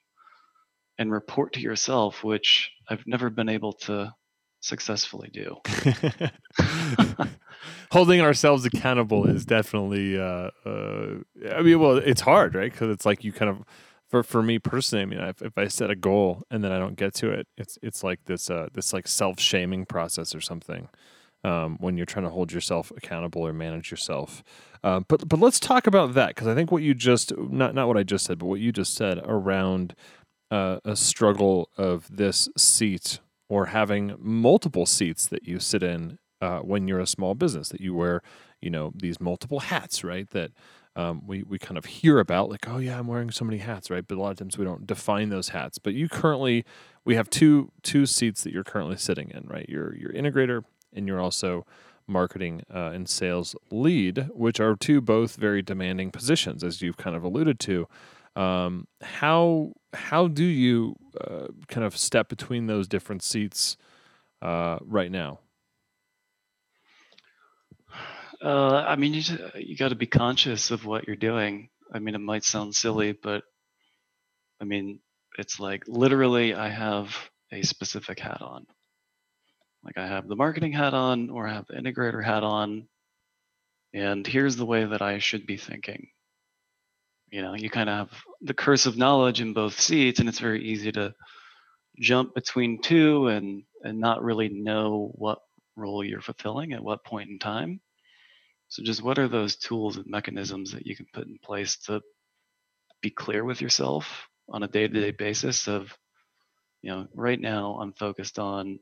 [0.98, 4.14] and report to yourself, which I've never been able to
[4.60, 5.56] successfully do.
[7.92, 11.16] Holding ourselves accountable is definitely, uh, uh,
[11.50, 12.72] I mean, well, it's hard, right?
[12.72, 13.64] Because it's like you kind of,
[14.08, 16.78] for for me personally, I mean, if, if I set a goal and then I
[16.78, 20.40] don't get to it, it's it's like this uh, this like self shaming process or
[20.40, 20.88] something.
[21.44, 24.44] Um, when you're trying to hold yourself accountable or manage yourself,
[24.84, 27.88] uh, but but let's talk about that because I think what you just not not
[27.88, 29.96] what I just said, but what you just said around
[30.52, 36.58] uh, a struggle of this seat or having multiple seats that you sit in uh,
[36.58, 38.20] when you're a small business that you wear
[38.60, 40.28] you know these multiple hats right?
[40.30, 40.50] That
[40.94, 43.90] um, we, we kind of hear about like oh yeah i'm wearing so many hats
[43.90, 44.06] right?
[44.06, 45.78] But a lot of times we don't define those hats.
[45.78, 46.66] But you currently
[47.06, 49.66] we have two two seats that you're currently sitting in right?
[49.70, 51.64] You're your integrator and you're also
[52.06, 57.16] marketing uh, and sales lead which are two both very demanding positions as you've kind
[57.16, 57.88] of alluded to
[58.36, 63.76] um, how how do you uh, kind of step between those different seats
[64.40, 65.40] uh, right now
[68.42, 71.68] uh, I mean, you just, you got to be conscious of what you're doing.
[71.92, 73.44] I mean, it might sound silly, but
[74.60, 74.98] I mean,
[75.38, 77.16] it's like literally, I have
[77.52, 78.66] a specific hat on.
[79.84, 82.88] Like I have the marketing hat on, or I have the integrator hat on,
[83.94, 86.08] and here's the way that I should be thinking.
[87.32, 90.38] You know, you kind of have the curse of knowledge in both seats, and it's
[90.38, 91.14] very easy to
[91.98, 95.38] jump between two and and not really know what
[95.74, 97.80] role you're fulfilling at what point in time.
[98.68, 102.02] So just what are those tools and mechanisms that you can put in place to
[103.00, 105.96] be clear with yourself on a day-to-day basis of,
[106.82, 108.78] you know, right now I'm focused on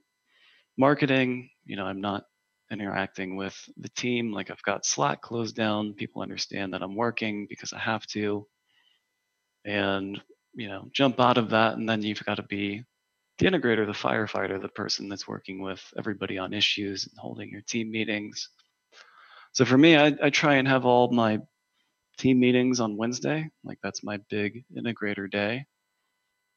[0.77, 2.25] marketing, you know, I'm not
[2.71, 7.47] interacting with the team like I've got Slack closed down, people understand that I'm working
[7.49, 8.47] because I have to.
[9.65, 10.21] And,
[10.55, 12.85] you know, jump out of that and then you've got to be
[13.39, 17.63] the integrator, the firefighter, the person that's working with everybody on issues and holding your
[17.63, 18.49] team meetings
[19.53, 21.41] so for me, I, I try and have all my
[22.19, 23.51] team meetings on Wednesday.
[23.65, 25.67] Like that's my big integrator day.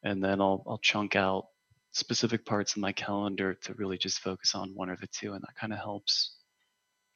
[0.04, 1.47] And then I'll I'll chunk out
[1.93, 5.34] specific parts of my calendar to really just focus on one or the two.
[5.34, 6.36] And that kind of helps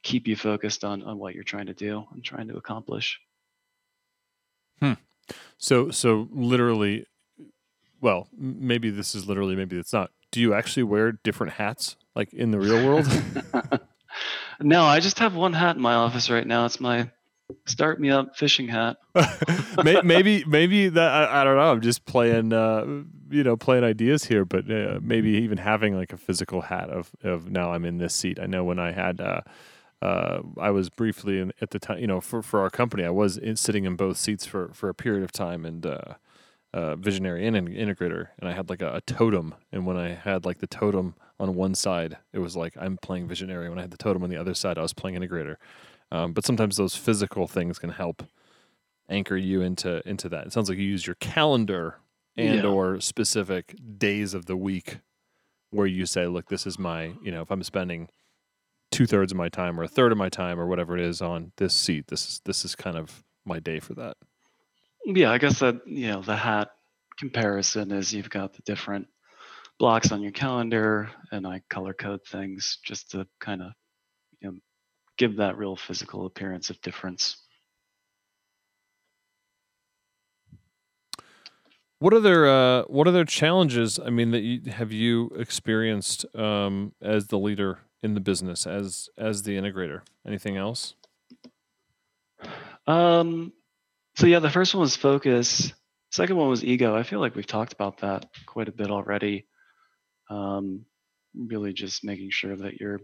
[0.03, 3.19] keep you focused on, on what you're trying to do and trying to accomplish.
[4.79, 4.93] Hmm.
[5.57, 7.05] So so literally
[7.99, 10.11] well, maybe this is literally, maybe it's not.
[10.31, 13.07] Do you actually wear different hats like in the real world?
[14.59, 16.65] No, I just have one hat in my office right now.
[16.65, 17.09] It's my
[17.65, 18.97] start me up fishing hat.
[19.83, 21.71] maybe maybe that I, I, don't know.
[21.71, 22.85] I'm just playing uh,
[23.29, 27.11] you know playing ideas here, but uh, maybe even having like a physical hat of
[27.23, 28.39] of now I'm in this seat.
[28.39, 29.21] I know when I had.
[29.21, 29.41] Uh,
[29.99, 33.09] uh, I was briefly in, at the time, you know, for, for our company, I
[33.09, 36.13] was in, sitting in both seats for, for a period of time, and uh,
[36.71, 39.55] uh, visionary and an integrator, and I had like a, a, totem.
[39.71, 43.27] And when I had like the totem on one side, it was like I'm playing
[43.27, 43.69] visionary.
[43.69, 45.55] When I had the totem on the other side, I was playing integrator.
[46.11, 48.23] Um, but sometimes those physical things can help
[49.09, 50.47] anchor you into into that.
[50.47, 51.99] It sounds like you use your calendar
[52.35, 52.69] and yeah.
[52.69, 54.99] or specific days of the week
[55.71, 58.09] where you say, look, this is my, you know, if I'm spending
[58.91, 61.21] two thirds of my time or a third of my time or whatever it is
[61.21, 64.17] on this seat, this is this is kind of my day for that.
[65.05, 66.69] Yeah, I guess that you know the hat
[67.17, 69.07] comparison is you've got the different
[69.79, 73.71] blocks on your calendar, and I color code things just to kind of
[75.17, 77.37] give that real physical appearance of difference.
[81.99, 83.99] What other uh, what other challenges?
[83.99, 89.09] I mean, that you, have you experienced um, as the leader in the business, as
[89.17, 90.01] as the integrator?
[90.25, 90.93] Anything else?
[92.85, 93.51] Um,
[94.15, 95.73] so yeah, the first one was focus.
[96.11, 96.95] Second one was ego.
[96.95, 99.47] I feel like we've talked about that quite a bit already.
[100.29, 100.85] Um,
[101.35, 103.01] really, just making sure that you're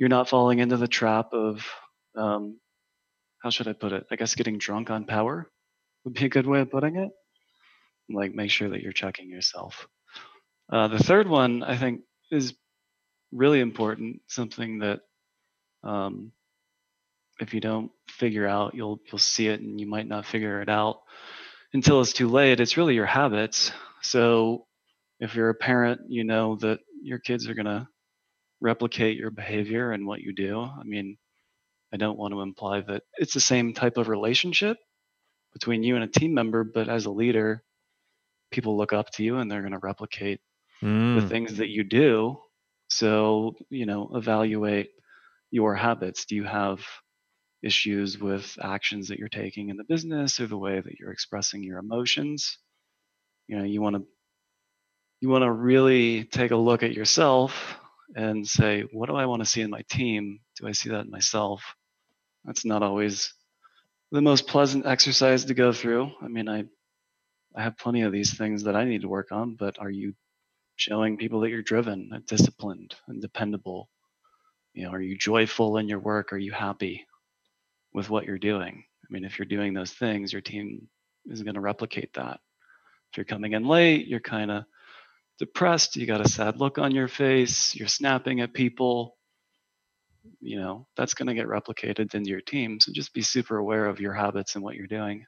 [0.00, 1.62] you're not falling into the trap of
[2.16, 2.58] um,
[3.42, 4.06] how should I put it?
[4.10, 5.50] I guess getting drunk on power
[6.04, 7.10] would be a good way of putting it.
[8.08, 9.86] Like, make sure that you're checking yourself.
[10.72, 12.54] Uh, the third one, I think, is
[13.30, 14.22] really important.
[14.26, 15.00] Something that
[15.84, 16.32] um,
[17.38, 20.70] if you don't figure out, you'll you'll see it and you might not figure it
[20.70, 21.00] out
[21.74, 22.58] until it's too late.
[22.58, 23.70] It's really your habits.
[24.00, 24.64] So
[25.18, 27.86] if you're a parent, you know that your kids are gonna
[28.60, 30.60] replicate your behavior and what you do.
[30.60, 31.16] I mean,
[31.92, 34.76] I don't want to imply that it's the same type of relationship
[35.52, 37.62] between you and a team member, but as a leader,
[38.50, 40.40] people look up to you and they're going to replicate
[40.82, 41.20] mm.
[41.20, 42.38] the things that you do.
[42.88, 44.90] So, you know, evaluate
[45.50, 46.24] your habits.
[46.24, 46.80] Do you have
[47.62, 51.62] issues with actions that you're taking in the business or the way that you're expressing
[51.62, 52.58] your emotions.
[53.46, 54.02] You know, you want to
[55.20, 57.78] you want to really take a look at yourself
[58.16, 60.40] and say, what do I want to see in my team?
[60.58, 61.62] Do I see that in myself?
[62.44, 63.32] That's not always
[64.10, 66.10] the most pleasant exercise to go through.
[66.22, 66.64] I mean, I
[67.54, 70.14] I have plenty of these things that I need to work on, but are you
[70.76, 73.88] showing people that you're driven, uh, disciplined, and dependable?
[74.72, 76.32] You know, are you joyful in your work?
[76.32, 77.06] Are you happy
[77.92, 78.84] with what you're doing?
[79.02, 80.88] I mean, if you're doing those things, your team
[81.26, 82.38] is going to replicate that.
[83.10, 84.64] If you're coming in late, you're kind of
[85.40, 89.16] depressed, you got a sad look on your face, you're snapping at people,
[90.38, 92.78] you know, that's going to get replicated into your team.
[92.78, 95.24] So just be super aware of your habits and what you're doing.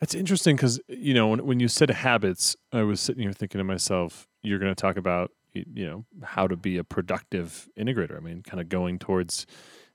[0.00, 3.60] That's interesting because, you know, when, when you said habits, I was sitting here thinking
[3.60, 8.16] to myself, you're going to talk about, you know, how to be a productive integrator.
[8.16, 9.46] I mean, kind of going towards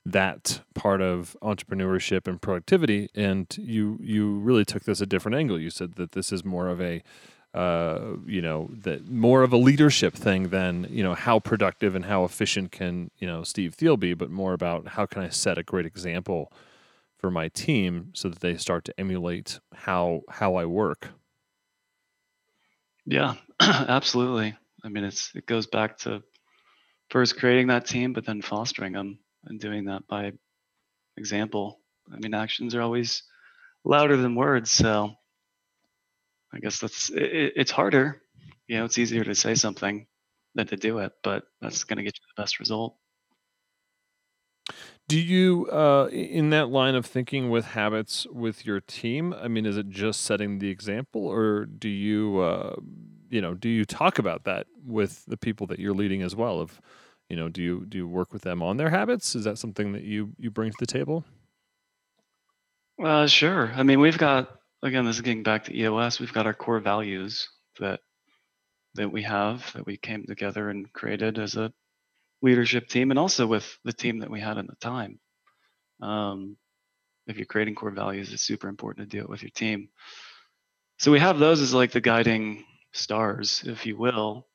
[0.06, 5.60] that part of entrepreneurship and productivity and you you really took this a different angle
[5.60, 7.04] you said that this is more of a
[7.54, 12.06] uh, you know, that more of a leadership thing than you know how productive and
[12.06, 15.58] how efficient can you know Steve Thiel be, but more about how can I set
[15.58, 16.52] a great example
[17.18, 21.10] for my team so that they start to emulate how how I work.
[23.06, 24.56] Yeah, absolutely.
[24.84, 26.24] I mean, it's it goes back to
[27.10, 30.32] first creating that team, but then fostering them and doing that by
[31.18, 31.82] example.
[32.12, 33.24] I mean, actions are always
[33.84, 35.16] louder than words, so
[36.54, 38.22] I guess that's it, it's harder.
[38.68, 40.08] You know, it's easier to say something
[40.56, 42.96] than to do it, but that's going to get you the best result.
[45.08, 49.34] Do you, uh, in that line of thinking with habits with your team?
[49.34, 52.76] I mean, is it just setting the example, or do you, uh,
[53.30, 56.62] you know, do you talk about that with the people that you're leading as well?
[56.62, 56.80] Of,
[57.30, 59.36] you know, do you do you work with them on their habits?
[59.36, 61.26] Is that something that you you bring to the table?
[63.04, 63.72] Uh, sure.
[63.76, 66.20] I mean, we've got again, this is getting back to EOS.
[66.20, 68.00] We've got our core values that
[68.96, 71.72] that we have that we came together and created as a
[72.42, 75.20] leadership team, and also with the team that we had at the time.
[76.02, 76.58] Um,
[77.28, 79.90] if you're creating core values, it's super important to do it with your team.
[80.98, 84.48] So we have those as like the guiding stars, if you will.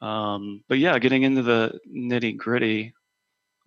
[0.00, 2.94] Um, but yeah, getting into the nitty gritty.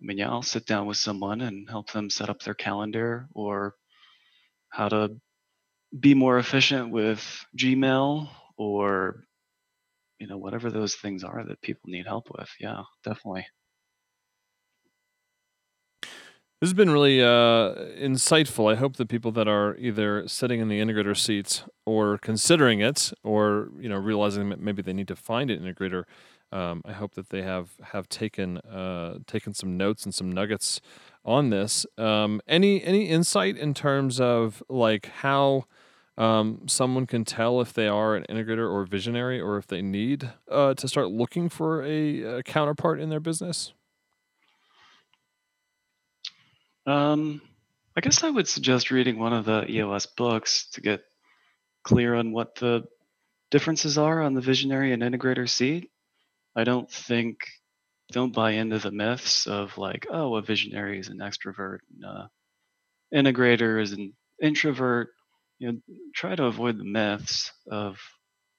[0.00, 3.28] I mean, yeah, I'll sit down with someone and help them set up their calendar
[3.34, 3.74] or
[4.70, 5.20] how to
[5.98, 9.24] be more efficient with Gmail or
[10.18, 12.48] you know whatever those things are that people need help with.
[12.60, 13.46] Yeah, definitely.
[16.60, 18.70] This has been really uh, insightful.
[18.70, 23.14] I hope that people that are either sitting in the integrator seats or considering it,
[23.24, 26.04] or you know realizing that maybe they need to find an integrator,
[26.52, 30.80] um, I hope that they have have taken uh, taken some notes and some nuggets
[31.24, 31.86] on this.
[31.96, 35.66] Um, any any insight in terms of like how
[36.18, 40.30] um, someone can tell if they are an integrator or visionary or if they need
[40.50, 43.72] uh, to start looking for a, a, counterpart in their business?
[46.84, 47.40] Um,
[47.96, 51.04] I guess I would suggest reading one of the EOS books to get
[51.84, 52.84] clear on what the
[53.50, 55.90] differences are on the visionary and integrator seat.
[56.56, 57.38] I don't think,
[58.12, 62.26] don't buy into the myths of like, oh, a visionary is an extrovert, and uh,
[63.14, 65.10] integrator is an introvert.
[65.58, 65.78] You know
[66.14, 67.98] try to avoid the myths of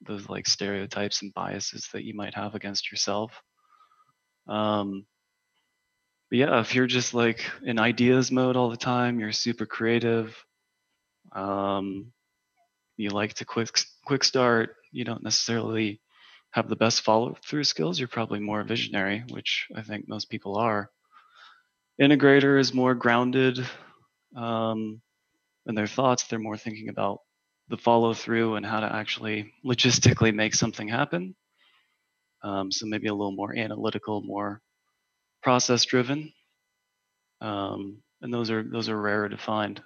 [0.02, 3.42] those like stereotypes and biases that you might have against yourself.
[4.48, 5.06] Um
[6.30, 10.36] but yeah if you're just like in ideas mode all the time you're super creative
[11.34, 12.12] um
[12.98, 13.70] you like to quick
[14.06, 16.02] quick start you don't necessarily
[16.52, 20.58] have the best follow through skills you're probably more visionary which i think most people
[20.58, 20.90] are
[22.02, 23.60] integrator is more grounded
[24.36, 25.02] um,
[25.66, 27.20] and their thoughts, they're more thinking about
[27.70, 31.36] the follow through and how to actually logistically make something happen.
[32.44, 34.62] Um, so maybe a little more analytical, more
[35.44, 36.34] process driven.
[37.40, 39.82] Um, and those are those are rarer to find.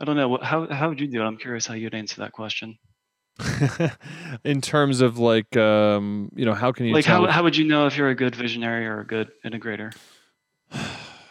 [0.00, 1.24] I don't know how how would you do it?
[1.24, 2.78] I'm curious how you'd answer that question.
[4.44, 7.64] in terms of like um, you know how can you like how how would you
[7.64, 9.94] know if you're a good visionary or a good integrator?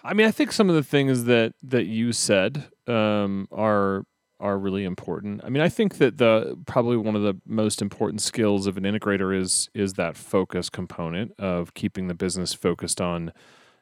[0.03, 4.03] I mean, I think some of the things that that you said um, are
[4.39, 5.41] are really important.
[5.43, 8.83] I mean, I think that the probably one of the most important skills of an
[8.83, 13.33] integrator is is that focus component of keeping the business focused on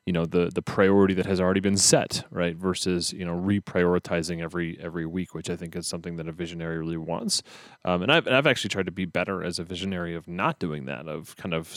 [0.06, 4.42] you know the the priority that has already been set right versus you know reprioritizing
[4.42, 7.42] every every week which i think is something that a visionary really wants.
[7.84, 10.86] Um, and I've, I've actually tried to be better as a visionary of not doing
[10.86, 11.76] that of kind of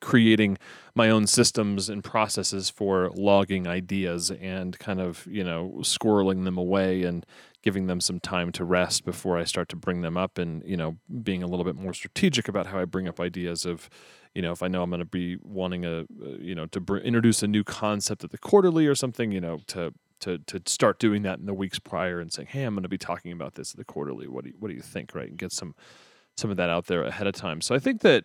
[0.00, 0.58] creating
[0.94, 6.58] my own systems and processes for logging ideas and kind of you know squirreling them
[6.58, 7.26] away and
[7.62, 10.76] giving them some time to rest before i start to bring them up and you
[10.76, 13.88] know being a little bit more strategic about how i bring up ideas of
[14.34, 16.04] you know, if I know I'm going to be wanting a,
[16.40, 19.60] you know, to br- introduce a new concept at the quarterly or something, you know,
[19.68, 22.82] to to to start doing that in the weeks prior and saying, hey, I'm going
[22.82, 24.26] to be talking about this at the quarterly.
[24.26, 25.28] What do you, what do you think, right?
[25.28, 25.74] And get some
[26.36, 27.60] some of that out there ahead of time.
[27.60, 28.24] So I think that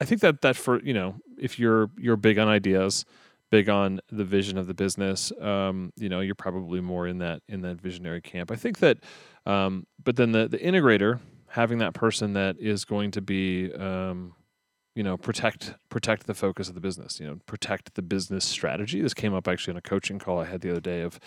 [0.00, 3.04] I think that that for you know, if you're you're big on ideas,
[3.50, 7.42] big on the vision of the business, um, you know, you're probably more in that
[7.48, 8.50] in that visionary camp.
[8.50, 8.98] I think that,
[9.44, 14.34] um, but then the the integrator having that person that is going to be um,
[14.94, 19.00] you know protect protect the focus of the business you know protect the business strategy.
[19.00, 21.18] This came up actually in a coaching call i had the other day of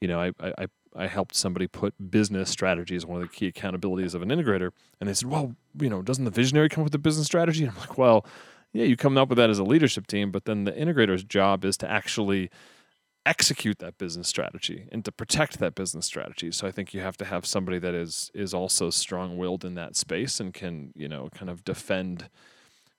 [0.00, 3.50] you know i i i helped somebody put business strategy as one of the key
[3.50, 4.70] accountabilities of an integrator.
[5.00, 7.64] And they said well you know doesn't the visionary come up with the business strategy?
[7.64, 8.26] And i'm like well
[8.72, 11.64] yeah you come up with that as a leadership team but then the integrator's job
[11.64, 12.50] is to actually
[13.26, 16.50] execute that business strategy and to protect that business strategy.
[16.50, 19.96] So I think you have to have somebody that is is also strong-willed in that
[19.96, 22.28] space and can, you know, kind of defend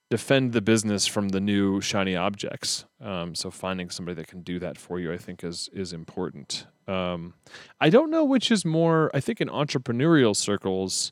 [0.10, 2.86] defend the business from the new shiny objects.
[3.02, 6.68] Um, so finding somebody that can do that for you, I think, is is important.
[6.88, 7.34] Um,
[7.82, 9.10] I don't know which is more.
[9.14, 11.12] I think in entrepreneurial circles,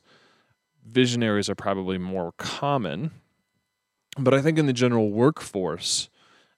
[0.85, 3.11] visionaries are probably more common,
[4.17, 6.09] but I think in the general workforce,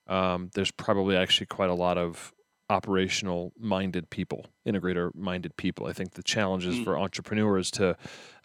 [0.07, 2.33] um, there's probably actually quite a lot of
[2.69, 5.87] operational minded people, integrator minded people.
[5.87, 6.83] I think the challenge is mm.
[6.83, 7.95] for entrepreneurs to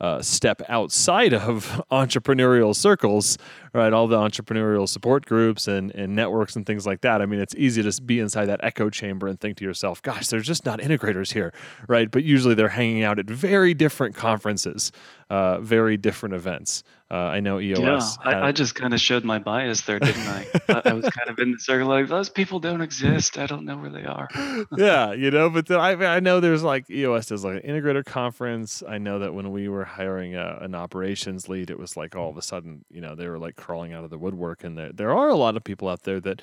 [0.00, 3.36] uh, step outside of entrepreneurial circles,
[3.74, 3.92] right?
[3.92, 7.20] All the entrepreneurial support groups and, and networks and things like that.
[7.20, 10.28] I mean, it's easy to be inside that echo chamber and think to yourself, gosh,
[10.28, 11.52] there's just not integrators here,
[11.86, 12.10] right?
[12.10, 14.90] But usually they're hanging out at very different conferences,
[15.28, 16.82] uh, very different events.
[17.12, 18.18] Uh, I know EOS.
[18.24, 20.46] Yeah, I, I, just kind of showed my bias there, didn't I?
[20.84, 23.36] I was kind of in the circle like those people don't exist.
[23.36, 24.28] I don't know where they are.
[24.76, 28.04] yeah, you know, but then I I know there's like EOS does like an integrator
[28.04, 28.82] conference.
[28.86, 32.30] I know that when we were hiring a, an operations lead, it was like all
[32.30, 34.92] of a sudden, you know, they were like crawling out of the woodwork, and there
[34.92, 36.42] there are a lot of people out there that.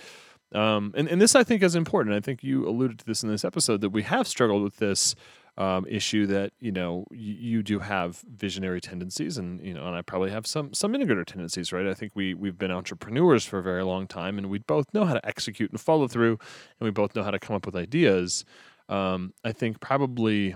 [0.53, 2.15] Um, and, and this I think is important.
[2.15, 5.13] I think you alluded to this in this episode that we have struggled with this
[5.57, 9.95] um, issue that you know you, you, do have visionary tendencies, and you know, and
[9.95, 11.87] I probably have some some integrator tendencies, right?
[11.87, 15.03] I think we we've been entrepreneurs for a very long time, and we both know
[15.03, 16.37] how to execute and follow through,
[16.79, 18.45] and we both know how to come up with ideas.
[18.89, 20.55] Um, I think probably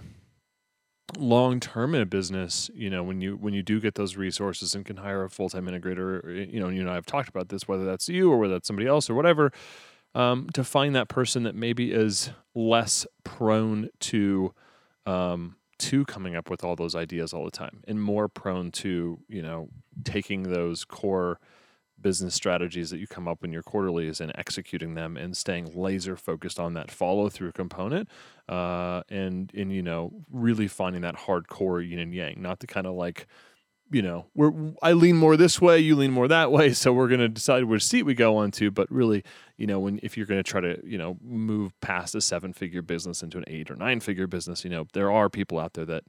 [1.17, 4.75] long term in a business, you know, when you when you do get those resources
[4.75, 7.49] and can hire a full time integrator, you know, and you know, I've talked about
[7.49, 9.51] this, whether that's you or whether that's somebody else or whatever,
[10.15, 14.53] um, to find that person that maybe is less prone to
[15.05, 19.19] um, to coming up with all those ideas all the time and more prone to
[19.27, 19.69] you know
[20.03, 21.39] taking those core
[22.02, 26.16] business strategies that you come up in your quarterlies and executing them and staying laser
[26.16, 28.10] focused on that follow through component
[28.49, 32.88] uh, and and you know really finding that hardcore yin and yang not the kind
[32.88, 33.28] of like
[33.91, 37.10] you know, we're I lean more this way, you lean more that way, so we're
[37.10, 38.72] going to decide which seat we go onto.
[38.72, 39.24] But really,
[39.58, 42.54] you know, when if you're going to try to you know move past a seven
[42.54, 45.74] figure business into an eight or nine figure business, you know, there are people out
[45.74, 46.06] there that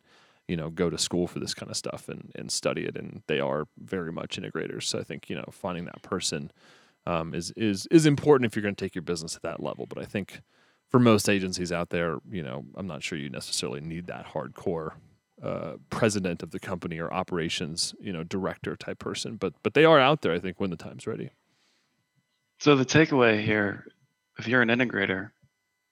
[0.49, 3.22] you know go to school for this kind of stuff and and study it, and
[3.26, 4.84] they are very much integrators.
[4.84, 6.51] So I think you know finding that person
[7.07, 9.86] um, is is is important if you're going to take your business at that level.
[9.86, 10.40] But I think
[10.88, 14.93] for most agencies out there, you know, I'm not sure you necessarily need that hardcore
[15.43, 19.36] uh, president of the company or operations, you know, director type person.
[19.36, 21.30] But but they are out there, I think, when the time's ready.
[22.61, 23.86] So the takeaway here,
[24.38, 25.30] if you're an integrator,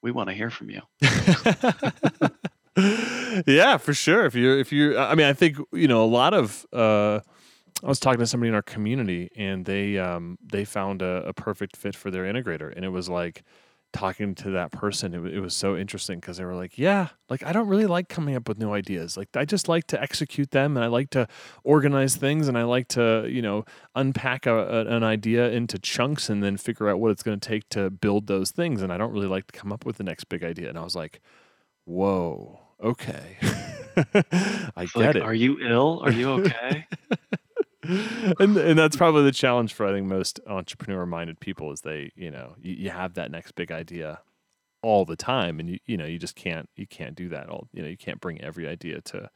[0.02, 0.82] we want to hear from you.
[2.76, 4.24] yeah, for sure.
[4.26, 6.66] If you if you, I mean, I think you know a lot of.
[6.72, 7.20] Uh,
[7.82, 11.32] I was talking to somebody in our community, and they um, they found a, a
[11.32, 13.42] perfect fit for their integrator, and it was like
[13.92, 17.42] talking to that person, it, it was so interesting because they were like, "Yeah, like
[17.44, 19.16] I don't really like coming up with new ideas.
[19.16, 21.26] Like I just like to execute them, and I like to
[21.64, 23.64] organize things, and I like to, you know,
[23.94, 27.48] unpack a, a, an idea into chunks and then figure out what it's going to
[27.48, 28.82] take to build those things.
[28.82, 30.84] And I don't really like to come up with the next big idea." And I
[30.84, 31.20] was like,
[31.90, 33.36] "Whoa, okay,
[34.14, 35.22] I get like, it.
[35.22, 36.00] Are you ill?
[36.04, 36.86] Are you okay?"
[38.38, 42.12] and and that's probably the challenge for I think most entrepreneur minded people is they
[42.14, 44.20] you know you, you have that next big idea
[44.82, 47.68] all the time and you you know you just can't you can't do that all
[47.72, 49.30] you know you can't bring every idea to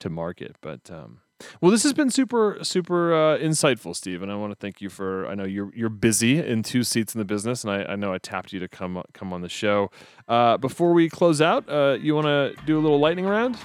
[0.00, 1.20] to market but um
[1.60, 4.88] Well, this has been super, super uh, insightful, Steve, and I want to thank you
[4.88, 5.26] for.
[5.26, 8.12] I know you're you're busy in two seats in the business, and I, I know
[8.12, 9.90] I tapped you to come come on the show.
[10.28, 13.58] Uh, before we close out, uh, you want to do a little lightning round?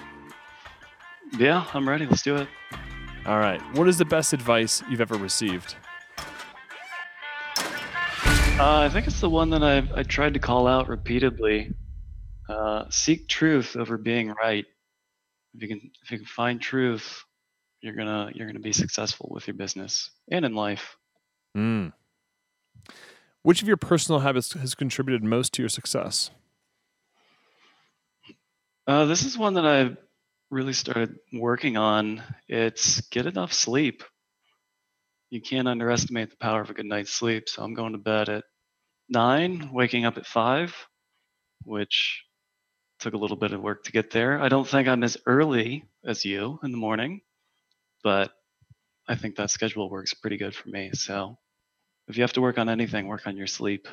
[1.38, 2.06] Yeah, I'm ready.
[2.06, 2.48] Let's do it.
[3.26, 3.62] All right.
[3.78, 5.76] What is the best advice you've ever received?
[8.60, 11.74] Uh, I think it's the one that I I tried to call out repeatedly.
[12.50, 14.66] Uh, seek truth over being right.
[15.54, 17.24] If you can if you can find truth,
[17.82, 20.98] you're gonna you're gonna be successful with your business and in life.
[21.58, 21.94] Mm.
[23.44, 26.30] Which of your personal habits has contributed most to your success?
[28.88, 29.98] Uh, this is one that I've
[30.50, 32.22] really started working on.
[32.48, 34.04] It's get enough sleep.
[35.30, 37.48] You can't underestimate the power of a good night's sleep.
[37.48, 38.44] So I'm going to bed at
[39.10, 40.76] nine, waking up at five,
[41.64, 42.24] which
[43.00, 44.42] took a little bit of work to get there.
[44.42, 47.22] I don't think I'm as early as you in the morning,
[48.04, 48.32] but
[49.08, 50.92] I think that schedule works pretty good for me.
[50.94, 51.38] So
[52.08, 53.88] if you have to work on anything, work on your sleep.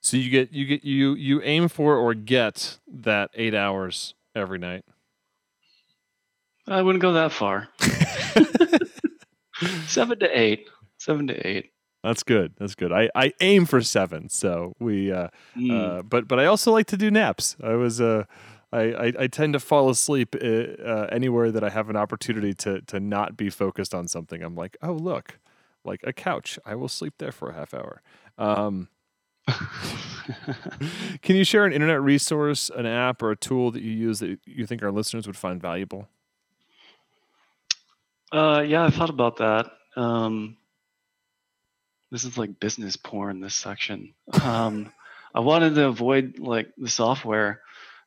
[0.00, 4.58] So you get you get you you aim for or get that eight hours every
[4.58, 4.84] night.
[6.66, 7.68] I wouldn't go that far.
[9.86, 10.68] seven to eight.
[10.98, 11.70] Seven to eight.
[12.02, 12.54] That's good.
[12.58, 12.92] That's good.
[12.92, 14.28] I, I aim for seven.
[14.28, 15.98] So we, uh, mm.
[15.98, 17.56] uh, but but I also like to do naps.
[17.62, 18.24] I was uh,
[18.72, 22.54] I, I, I tend to fall asleep uh, uh, anywhere that I have an opportunity
[22.54, 24.42] to to not be focused on something.
[24.42, 25.38] I'm like, oh look,
[25.84, 26.58] like a couch.
[26.64, 28.02] I will sleep there for a half hour.
[28.38, 28.88] Um,
[31.22, 34.38] can you share an internet resource, an app, or a tool that you use that
[34.44, 36.08] you think our listeners would find valuable?
[38.30, 39.70] Uh, yeah, I thought about that.
[39.96, 40.56] Um,
[42.10, 43.40] this is like business porn.
[43.40, 44.14] This section.
[44.42, 44.92] Um,
[45.34, 47.60] I wanted to avoid like the software,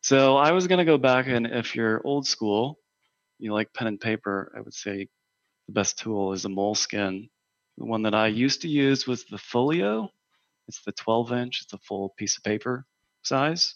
[0.06, 2.78] so I was gonna go back and if you're old school,
[3.40, 5.10] you like pen and paper, I would say
[5.66, 7.32] the best tool is a Moleskine.
[7.80, 10.12] The one that I used to use was the Folio.
[10.68, 11.62] It's the 12 inch.
[11.64, 12.86] It's a full piece of paper
[13.24, 13.74] size.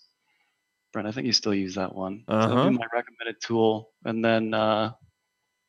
[0.94, 2.26] Brent, I think you still use that one.
[2.28, 2.48] Uh-huh.
[2.48, 3.90] So that'd be my recommended tool.
[4.06, 4.92] And then, uh,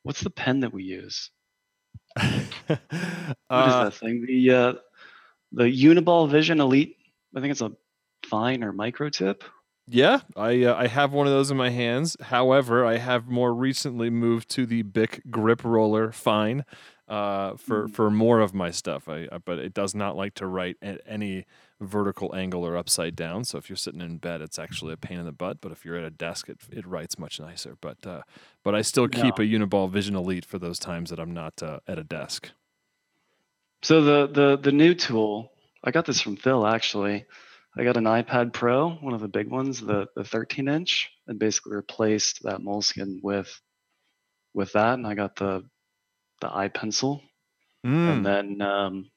[0.02, 1.30] what's the pen that we use?
[2.16, 2.30] what
[2.68, 2.78] uh, is
[3.48, 4.26] that thing?
[4.26, 4.72] The uh,
[5.52, 6.96] the Uniball Vision Elite.
[7.34, 7.72] I think it's a
[8.26, 9.42] fine or micro tip.
[9.92, 12.16] Yeah, I uh, I have one of those in my hands.
[12.20, 16.64] However, I have more recently moved to the Bic Grip Roller Fine
[17.08, 17.92] uh, for mm.
[17.92, 19.08] for more of my stuff.
[19.08, 21.44] I, I, but it does not like to write at any
[21.80, 23.42] vertical angle or upside down.
[23.42, 25.60] So if you're sitting in bed, it's actually a pain in the butt.
[25.60, 27.76] But if you're at a desk, it it writes much nicer.
[27.80, 28.22] But uh,
[28.62, 31.80] but I still keep a Uniball Vision Elite for those times that I'm not uh,
[31.88, 32.50] at a desk.
[33.82, 35.50] So the the the new tool,
[35.82, 37.26] I got this from Phil actually.
[37.76, 41.38] I got an iPad Pro, one of the big ones, the the 13 inch, and
[41.38, 43.60] basically replaced that Moleskine with
[44.54, 45.64] with that, and I got the
[46.40, 47.20] the iPencil,
[47.86, 48.12] mm.
[48.12, 49.10] and then um,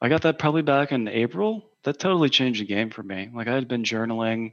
[0.00, 1.70] I got that probably back in April.
[1.84, 3.30] That totally changed the game for me.
[3.32, 4.52] Like I had been journaling,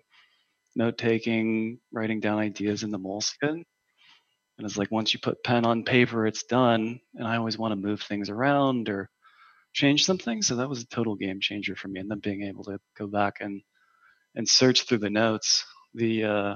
[0.76, 3.66] note taking, writing down ideas in the Moleskine,
[4.58, 7.00] and it's like once you put pen on paper, it's done.
[7.16, 9.10] And I always want to move things around or
[9.76, 12.00] change something, so that was a total game changer for me.
[12.00, 13.62] And then being able to go back and
[14.34, 16.56] and search through the notes, the uh,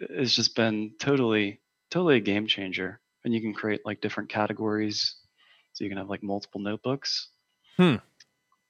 [0.00, 5.16] it's just been totally totally a game changer and you can create like different categories
[5.72, 7.28] so you can have like multiple notebooks
[7.76, 7.96] hmm.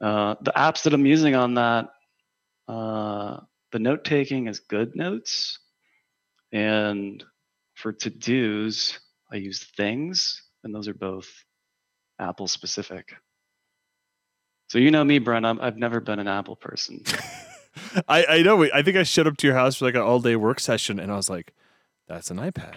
[0.00, 1.88] uh, the apps that i'm using on that
[2.68, 3.38] uh,
[3.72, 5.58] the note taking is GoodNotes
[6.52, 7.24] and
[7.74, 8.98] for to do's
[9.30, 11.30] i use things and those are both
[12.22, 13.14] apple specific
[14.68, 17.02] so you know me brent i have never been an apple person
[18.08, 20.20] I, I know i think i showed up to your house for like an all
[20.20, 21.52] day work session and i was like
[22.08, 22.76] that's an ipad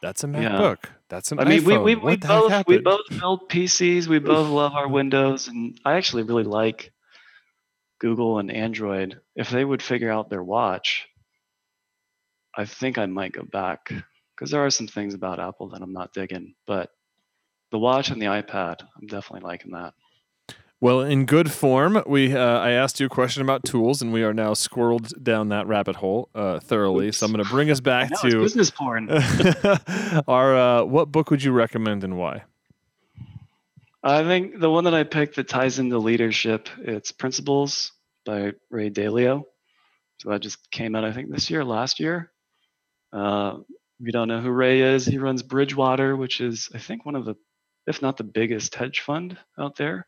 [0.00, 0.84] that's a MacBook.
[0.84, 0.90] Yeah.
[1.08, 1.84] That's an I mean, iPhone.
[1.84, 4.06] we we, we both we both build PCs.
[4.06, 6.92] We both love our Windows, and I actually really like
[7.98, 9.20] Google and Android.
[9.36, 11.06] If they would figure out their watch,
[12.56, 13.92] I think I might go back
[14.34, 16.54] because there are some things about Apple that I'm not digging.
[16.66, 16.90] But
[17.70, 19.94] the watch and the iPad, I'm definitely liking that.
[20.82, 24.22] Well, in good form, we uh, I asked you a question about tools, and we
[24.22, 27.08] are now squirreled down that rabbit hole uh, thoroughly.
[27.08, 27.18] Oops.
[27.18, 29.10] So I'm going to bring us back to business porn.
[30.28, 32.44] our uh, what book would you recommend and why?
[34.02, 37.92] I think the one that I picked that ties into leadership it's Principles
[38.24, 39.44] by Ray Dalio.
[40.20, 42.30] So that just came out I think this year, last year.
[43.12, 43.58] Uh,
[43.98, 47.16] if you don't know who Ray is, he runs Bridgewater, which is I think one
[47.16, 47.34] of the,
[47.86, 50.06] if not the biggest hedge fund out there.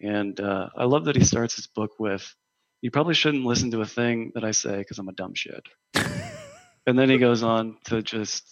[0.00, 2.34] And uh, I love that he starts his book with,
[2.80, 5.62] "You probably shouldn't listen to a thing that I say because I'm a dumb shit."
[6.86, 8.44] and then he goes on to just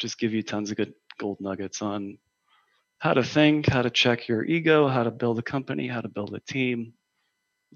[0.00, 2.18] just give you tons of good gold nuggets on
[2.98, 6.08] how to think, how to check your ego, how to build a company, how to
[6.08, 6.94] build a team.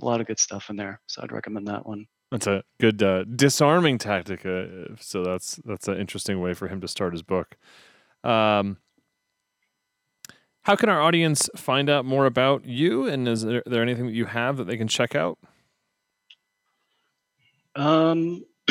[0.01, 1.01] A lot of good stuff in there.
[1.07, 2.07] So I'd recommend that one.
[2.31, 4.47] That's a good uh, disarming tactic.
[4.47, 7.57] Uh, so that's that's an interesting way for him to start his book.
[8.25, 8.79] Um,
[10.63, 13.07] how can our audience find out more about you?
[13.07, 15.39] And is there, there anything that you have that they can check out?
[17.75, 18.45] Um,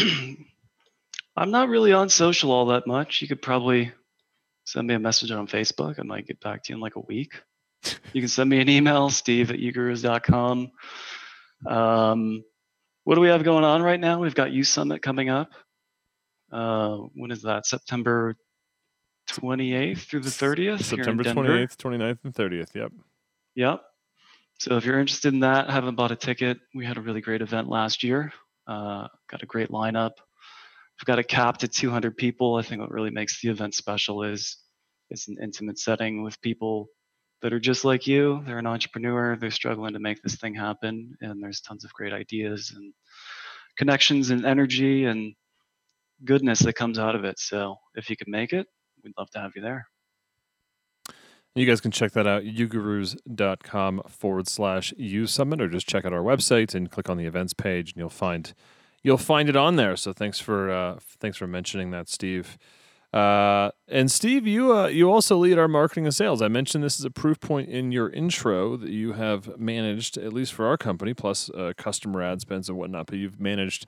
[1.35, 3.21] I'm not really on social all that much.
[3.21, 3.91] You could probably
[4.65, 5.99] send me a message on Facebook.
[5.99, 7.41] I might get back to you in like a week.
[8.13, 10.71] you can send me an email, steve at ugurus.com.
[11.65, 12.43] Um,
[13.03, 14.19] what do we have going on right now?
[14.19, 15.51] We've got U Summit coming up.
[16.51, 17.65] Uh, when is that?
[17.65, 18.35] September
[19.31, 20.83] 28th through the 30th?
[20.83, 22.75] September 28th, 29th, and 30th.
[22.75, 22.91] Yep.
[23.55, 23.81] Yep.
[24.59, 27.41] So if you're interested in that, haven't bought a ticket, we had a really great
[27.41, 28.31] event last year.
[28.67, 30.11] Uh, got a great lineup.
[30.99, 32.55] We've got a cap to 200 people.
[32.55, 34.57] I think what really makes the event special is
[35.09, 36.89] it's an intimate setting with people
[37.41, 38.43] that are just like you.
[38.45, 39.35] They're an entrepreneur.
[39.35, 42.93] They're struggling to make this thing happen, and there's tons of great ideas and
[43.77, 45.33] connections and energy and
[46.23, 47.39] goodness that comes out of it.
[47.39, 48.67] So if you can make it,
[49.03, 49.87] we'd love to have you there.
[51.53, 56.13] You guys can check that out, ugurus.com forward slash U Summit, or just check out
[56.13, 58.53] our website and click on the events page, and you'll find
[59.03, 59.97] you'll find it on there.
[59.97, 62.57] So thanks for uh, thanks for mentioning that, Steve.
[63.13, 66.41] Uh, and Steve, you uh, you also lead our marketing and sales.
[66.41, 70.31] I mentioned this is a proof point in your intro that you have managed, at
[70.31, 73.07] least for our company, plus uh, customer ad spends and whatnot.
[73.07, 73.87] But you've managed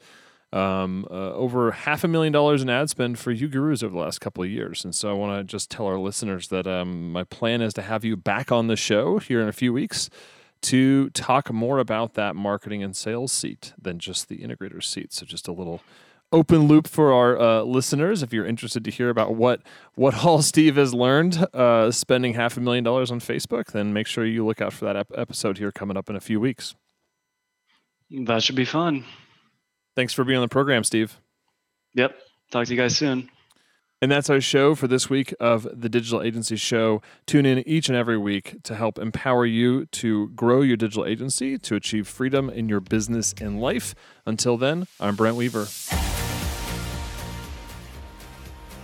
[0.53, 4.21] um, uh, over half a million dollars in ad spend for UGURUS over the last
[4.21, 4.85] couple of years.
[4.85, 7.81] And so I want to just tell our listeners that um, my plan is to
[7.81, 10.09] have you back on the show here in a few weeks
[10.61, 15.11] to talk more about that marketing and sales seat than just the integrator seat.
[15.11, 15.81] So just a little
[16.31, 18.21] open loop for our uh, listeners.
[18.21, 19.61] If you're interested to hear about what
[19.95, 24.05] what all Steve has learned uh, spending half a million dollars on Facebook, then make
[24.05, 26.75] sure you look out for that ep- episode here coming up in a few weeks.
[28.11, 29.03] That should be fun.
[29.95, 31.19] Thanks for being on the program, Steve.
[31.93, 32.15] Yep.
[32.51, 33.29] Talk to you guys soon.
[34.01, 37.01] And that's our show for this week of the Digital Agency Show.
[37.25, 41.57] Tune in each and every week to help empower you to grow your digital agency
[41.59, 43.95] to achieve freedom in your business and life.
[44.25, 45.67] Until then, I'm Brent Weaver.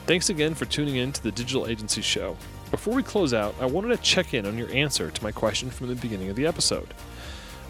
[0.06, 2.38] Thanks again for tuning in to the Digital Agency Show.
[2.72, 5.70] Before we close out, I wanted to check in on your answer to my question
[5.70, 6.94] from the beginning of the episode.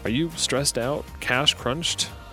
[0.04, 2.08] Are you stressed out, cash crunched,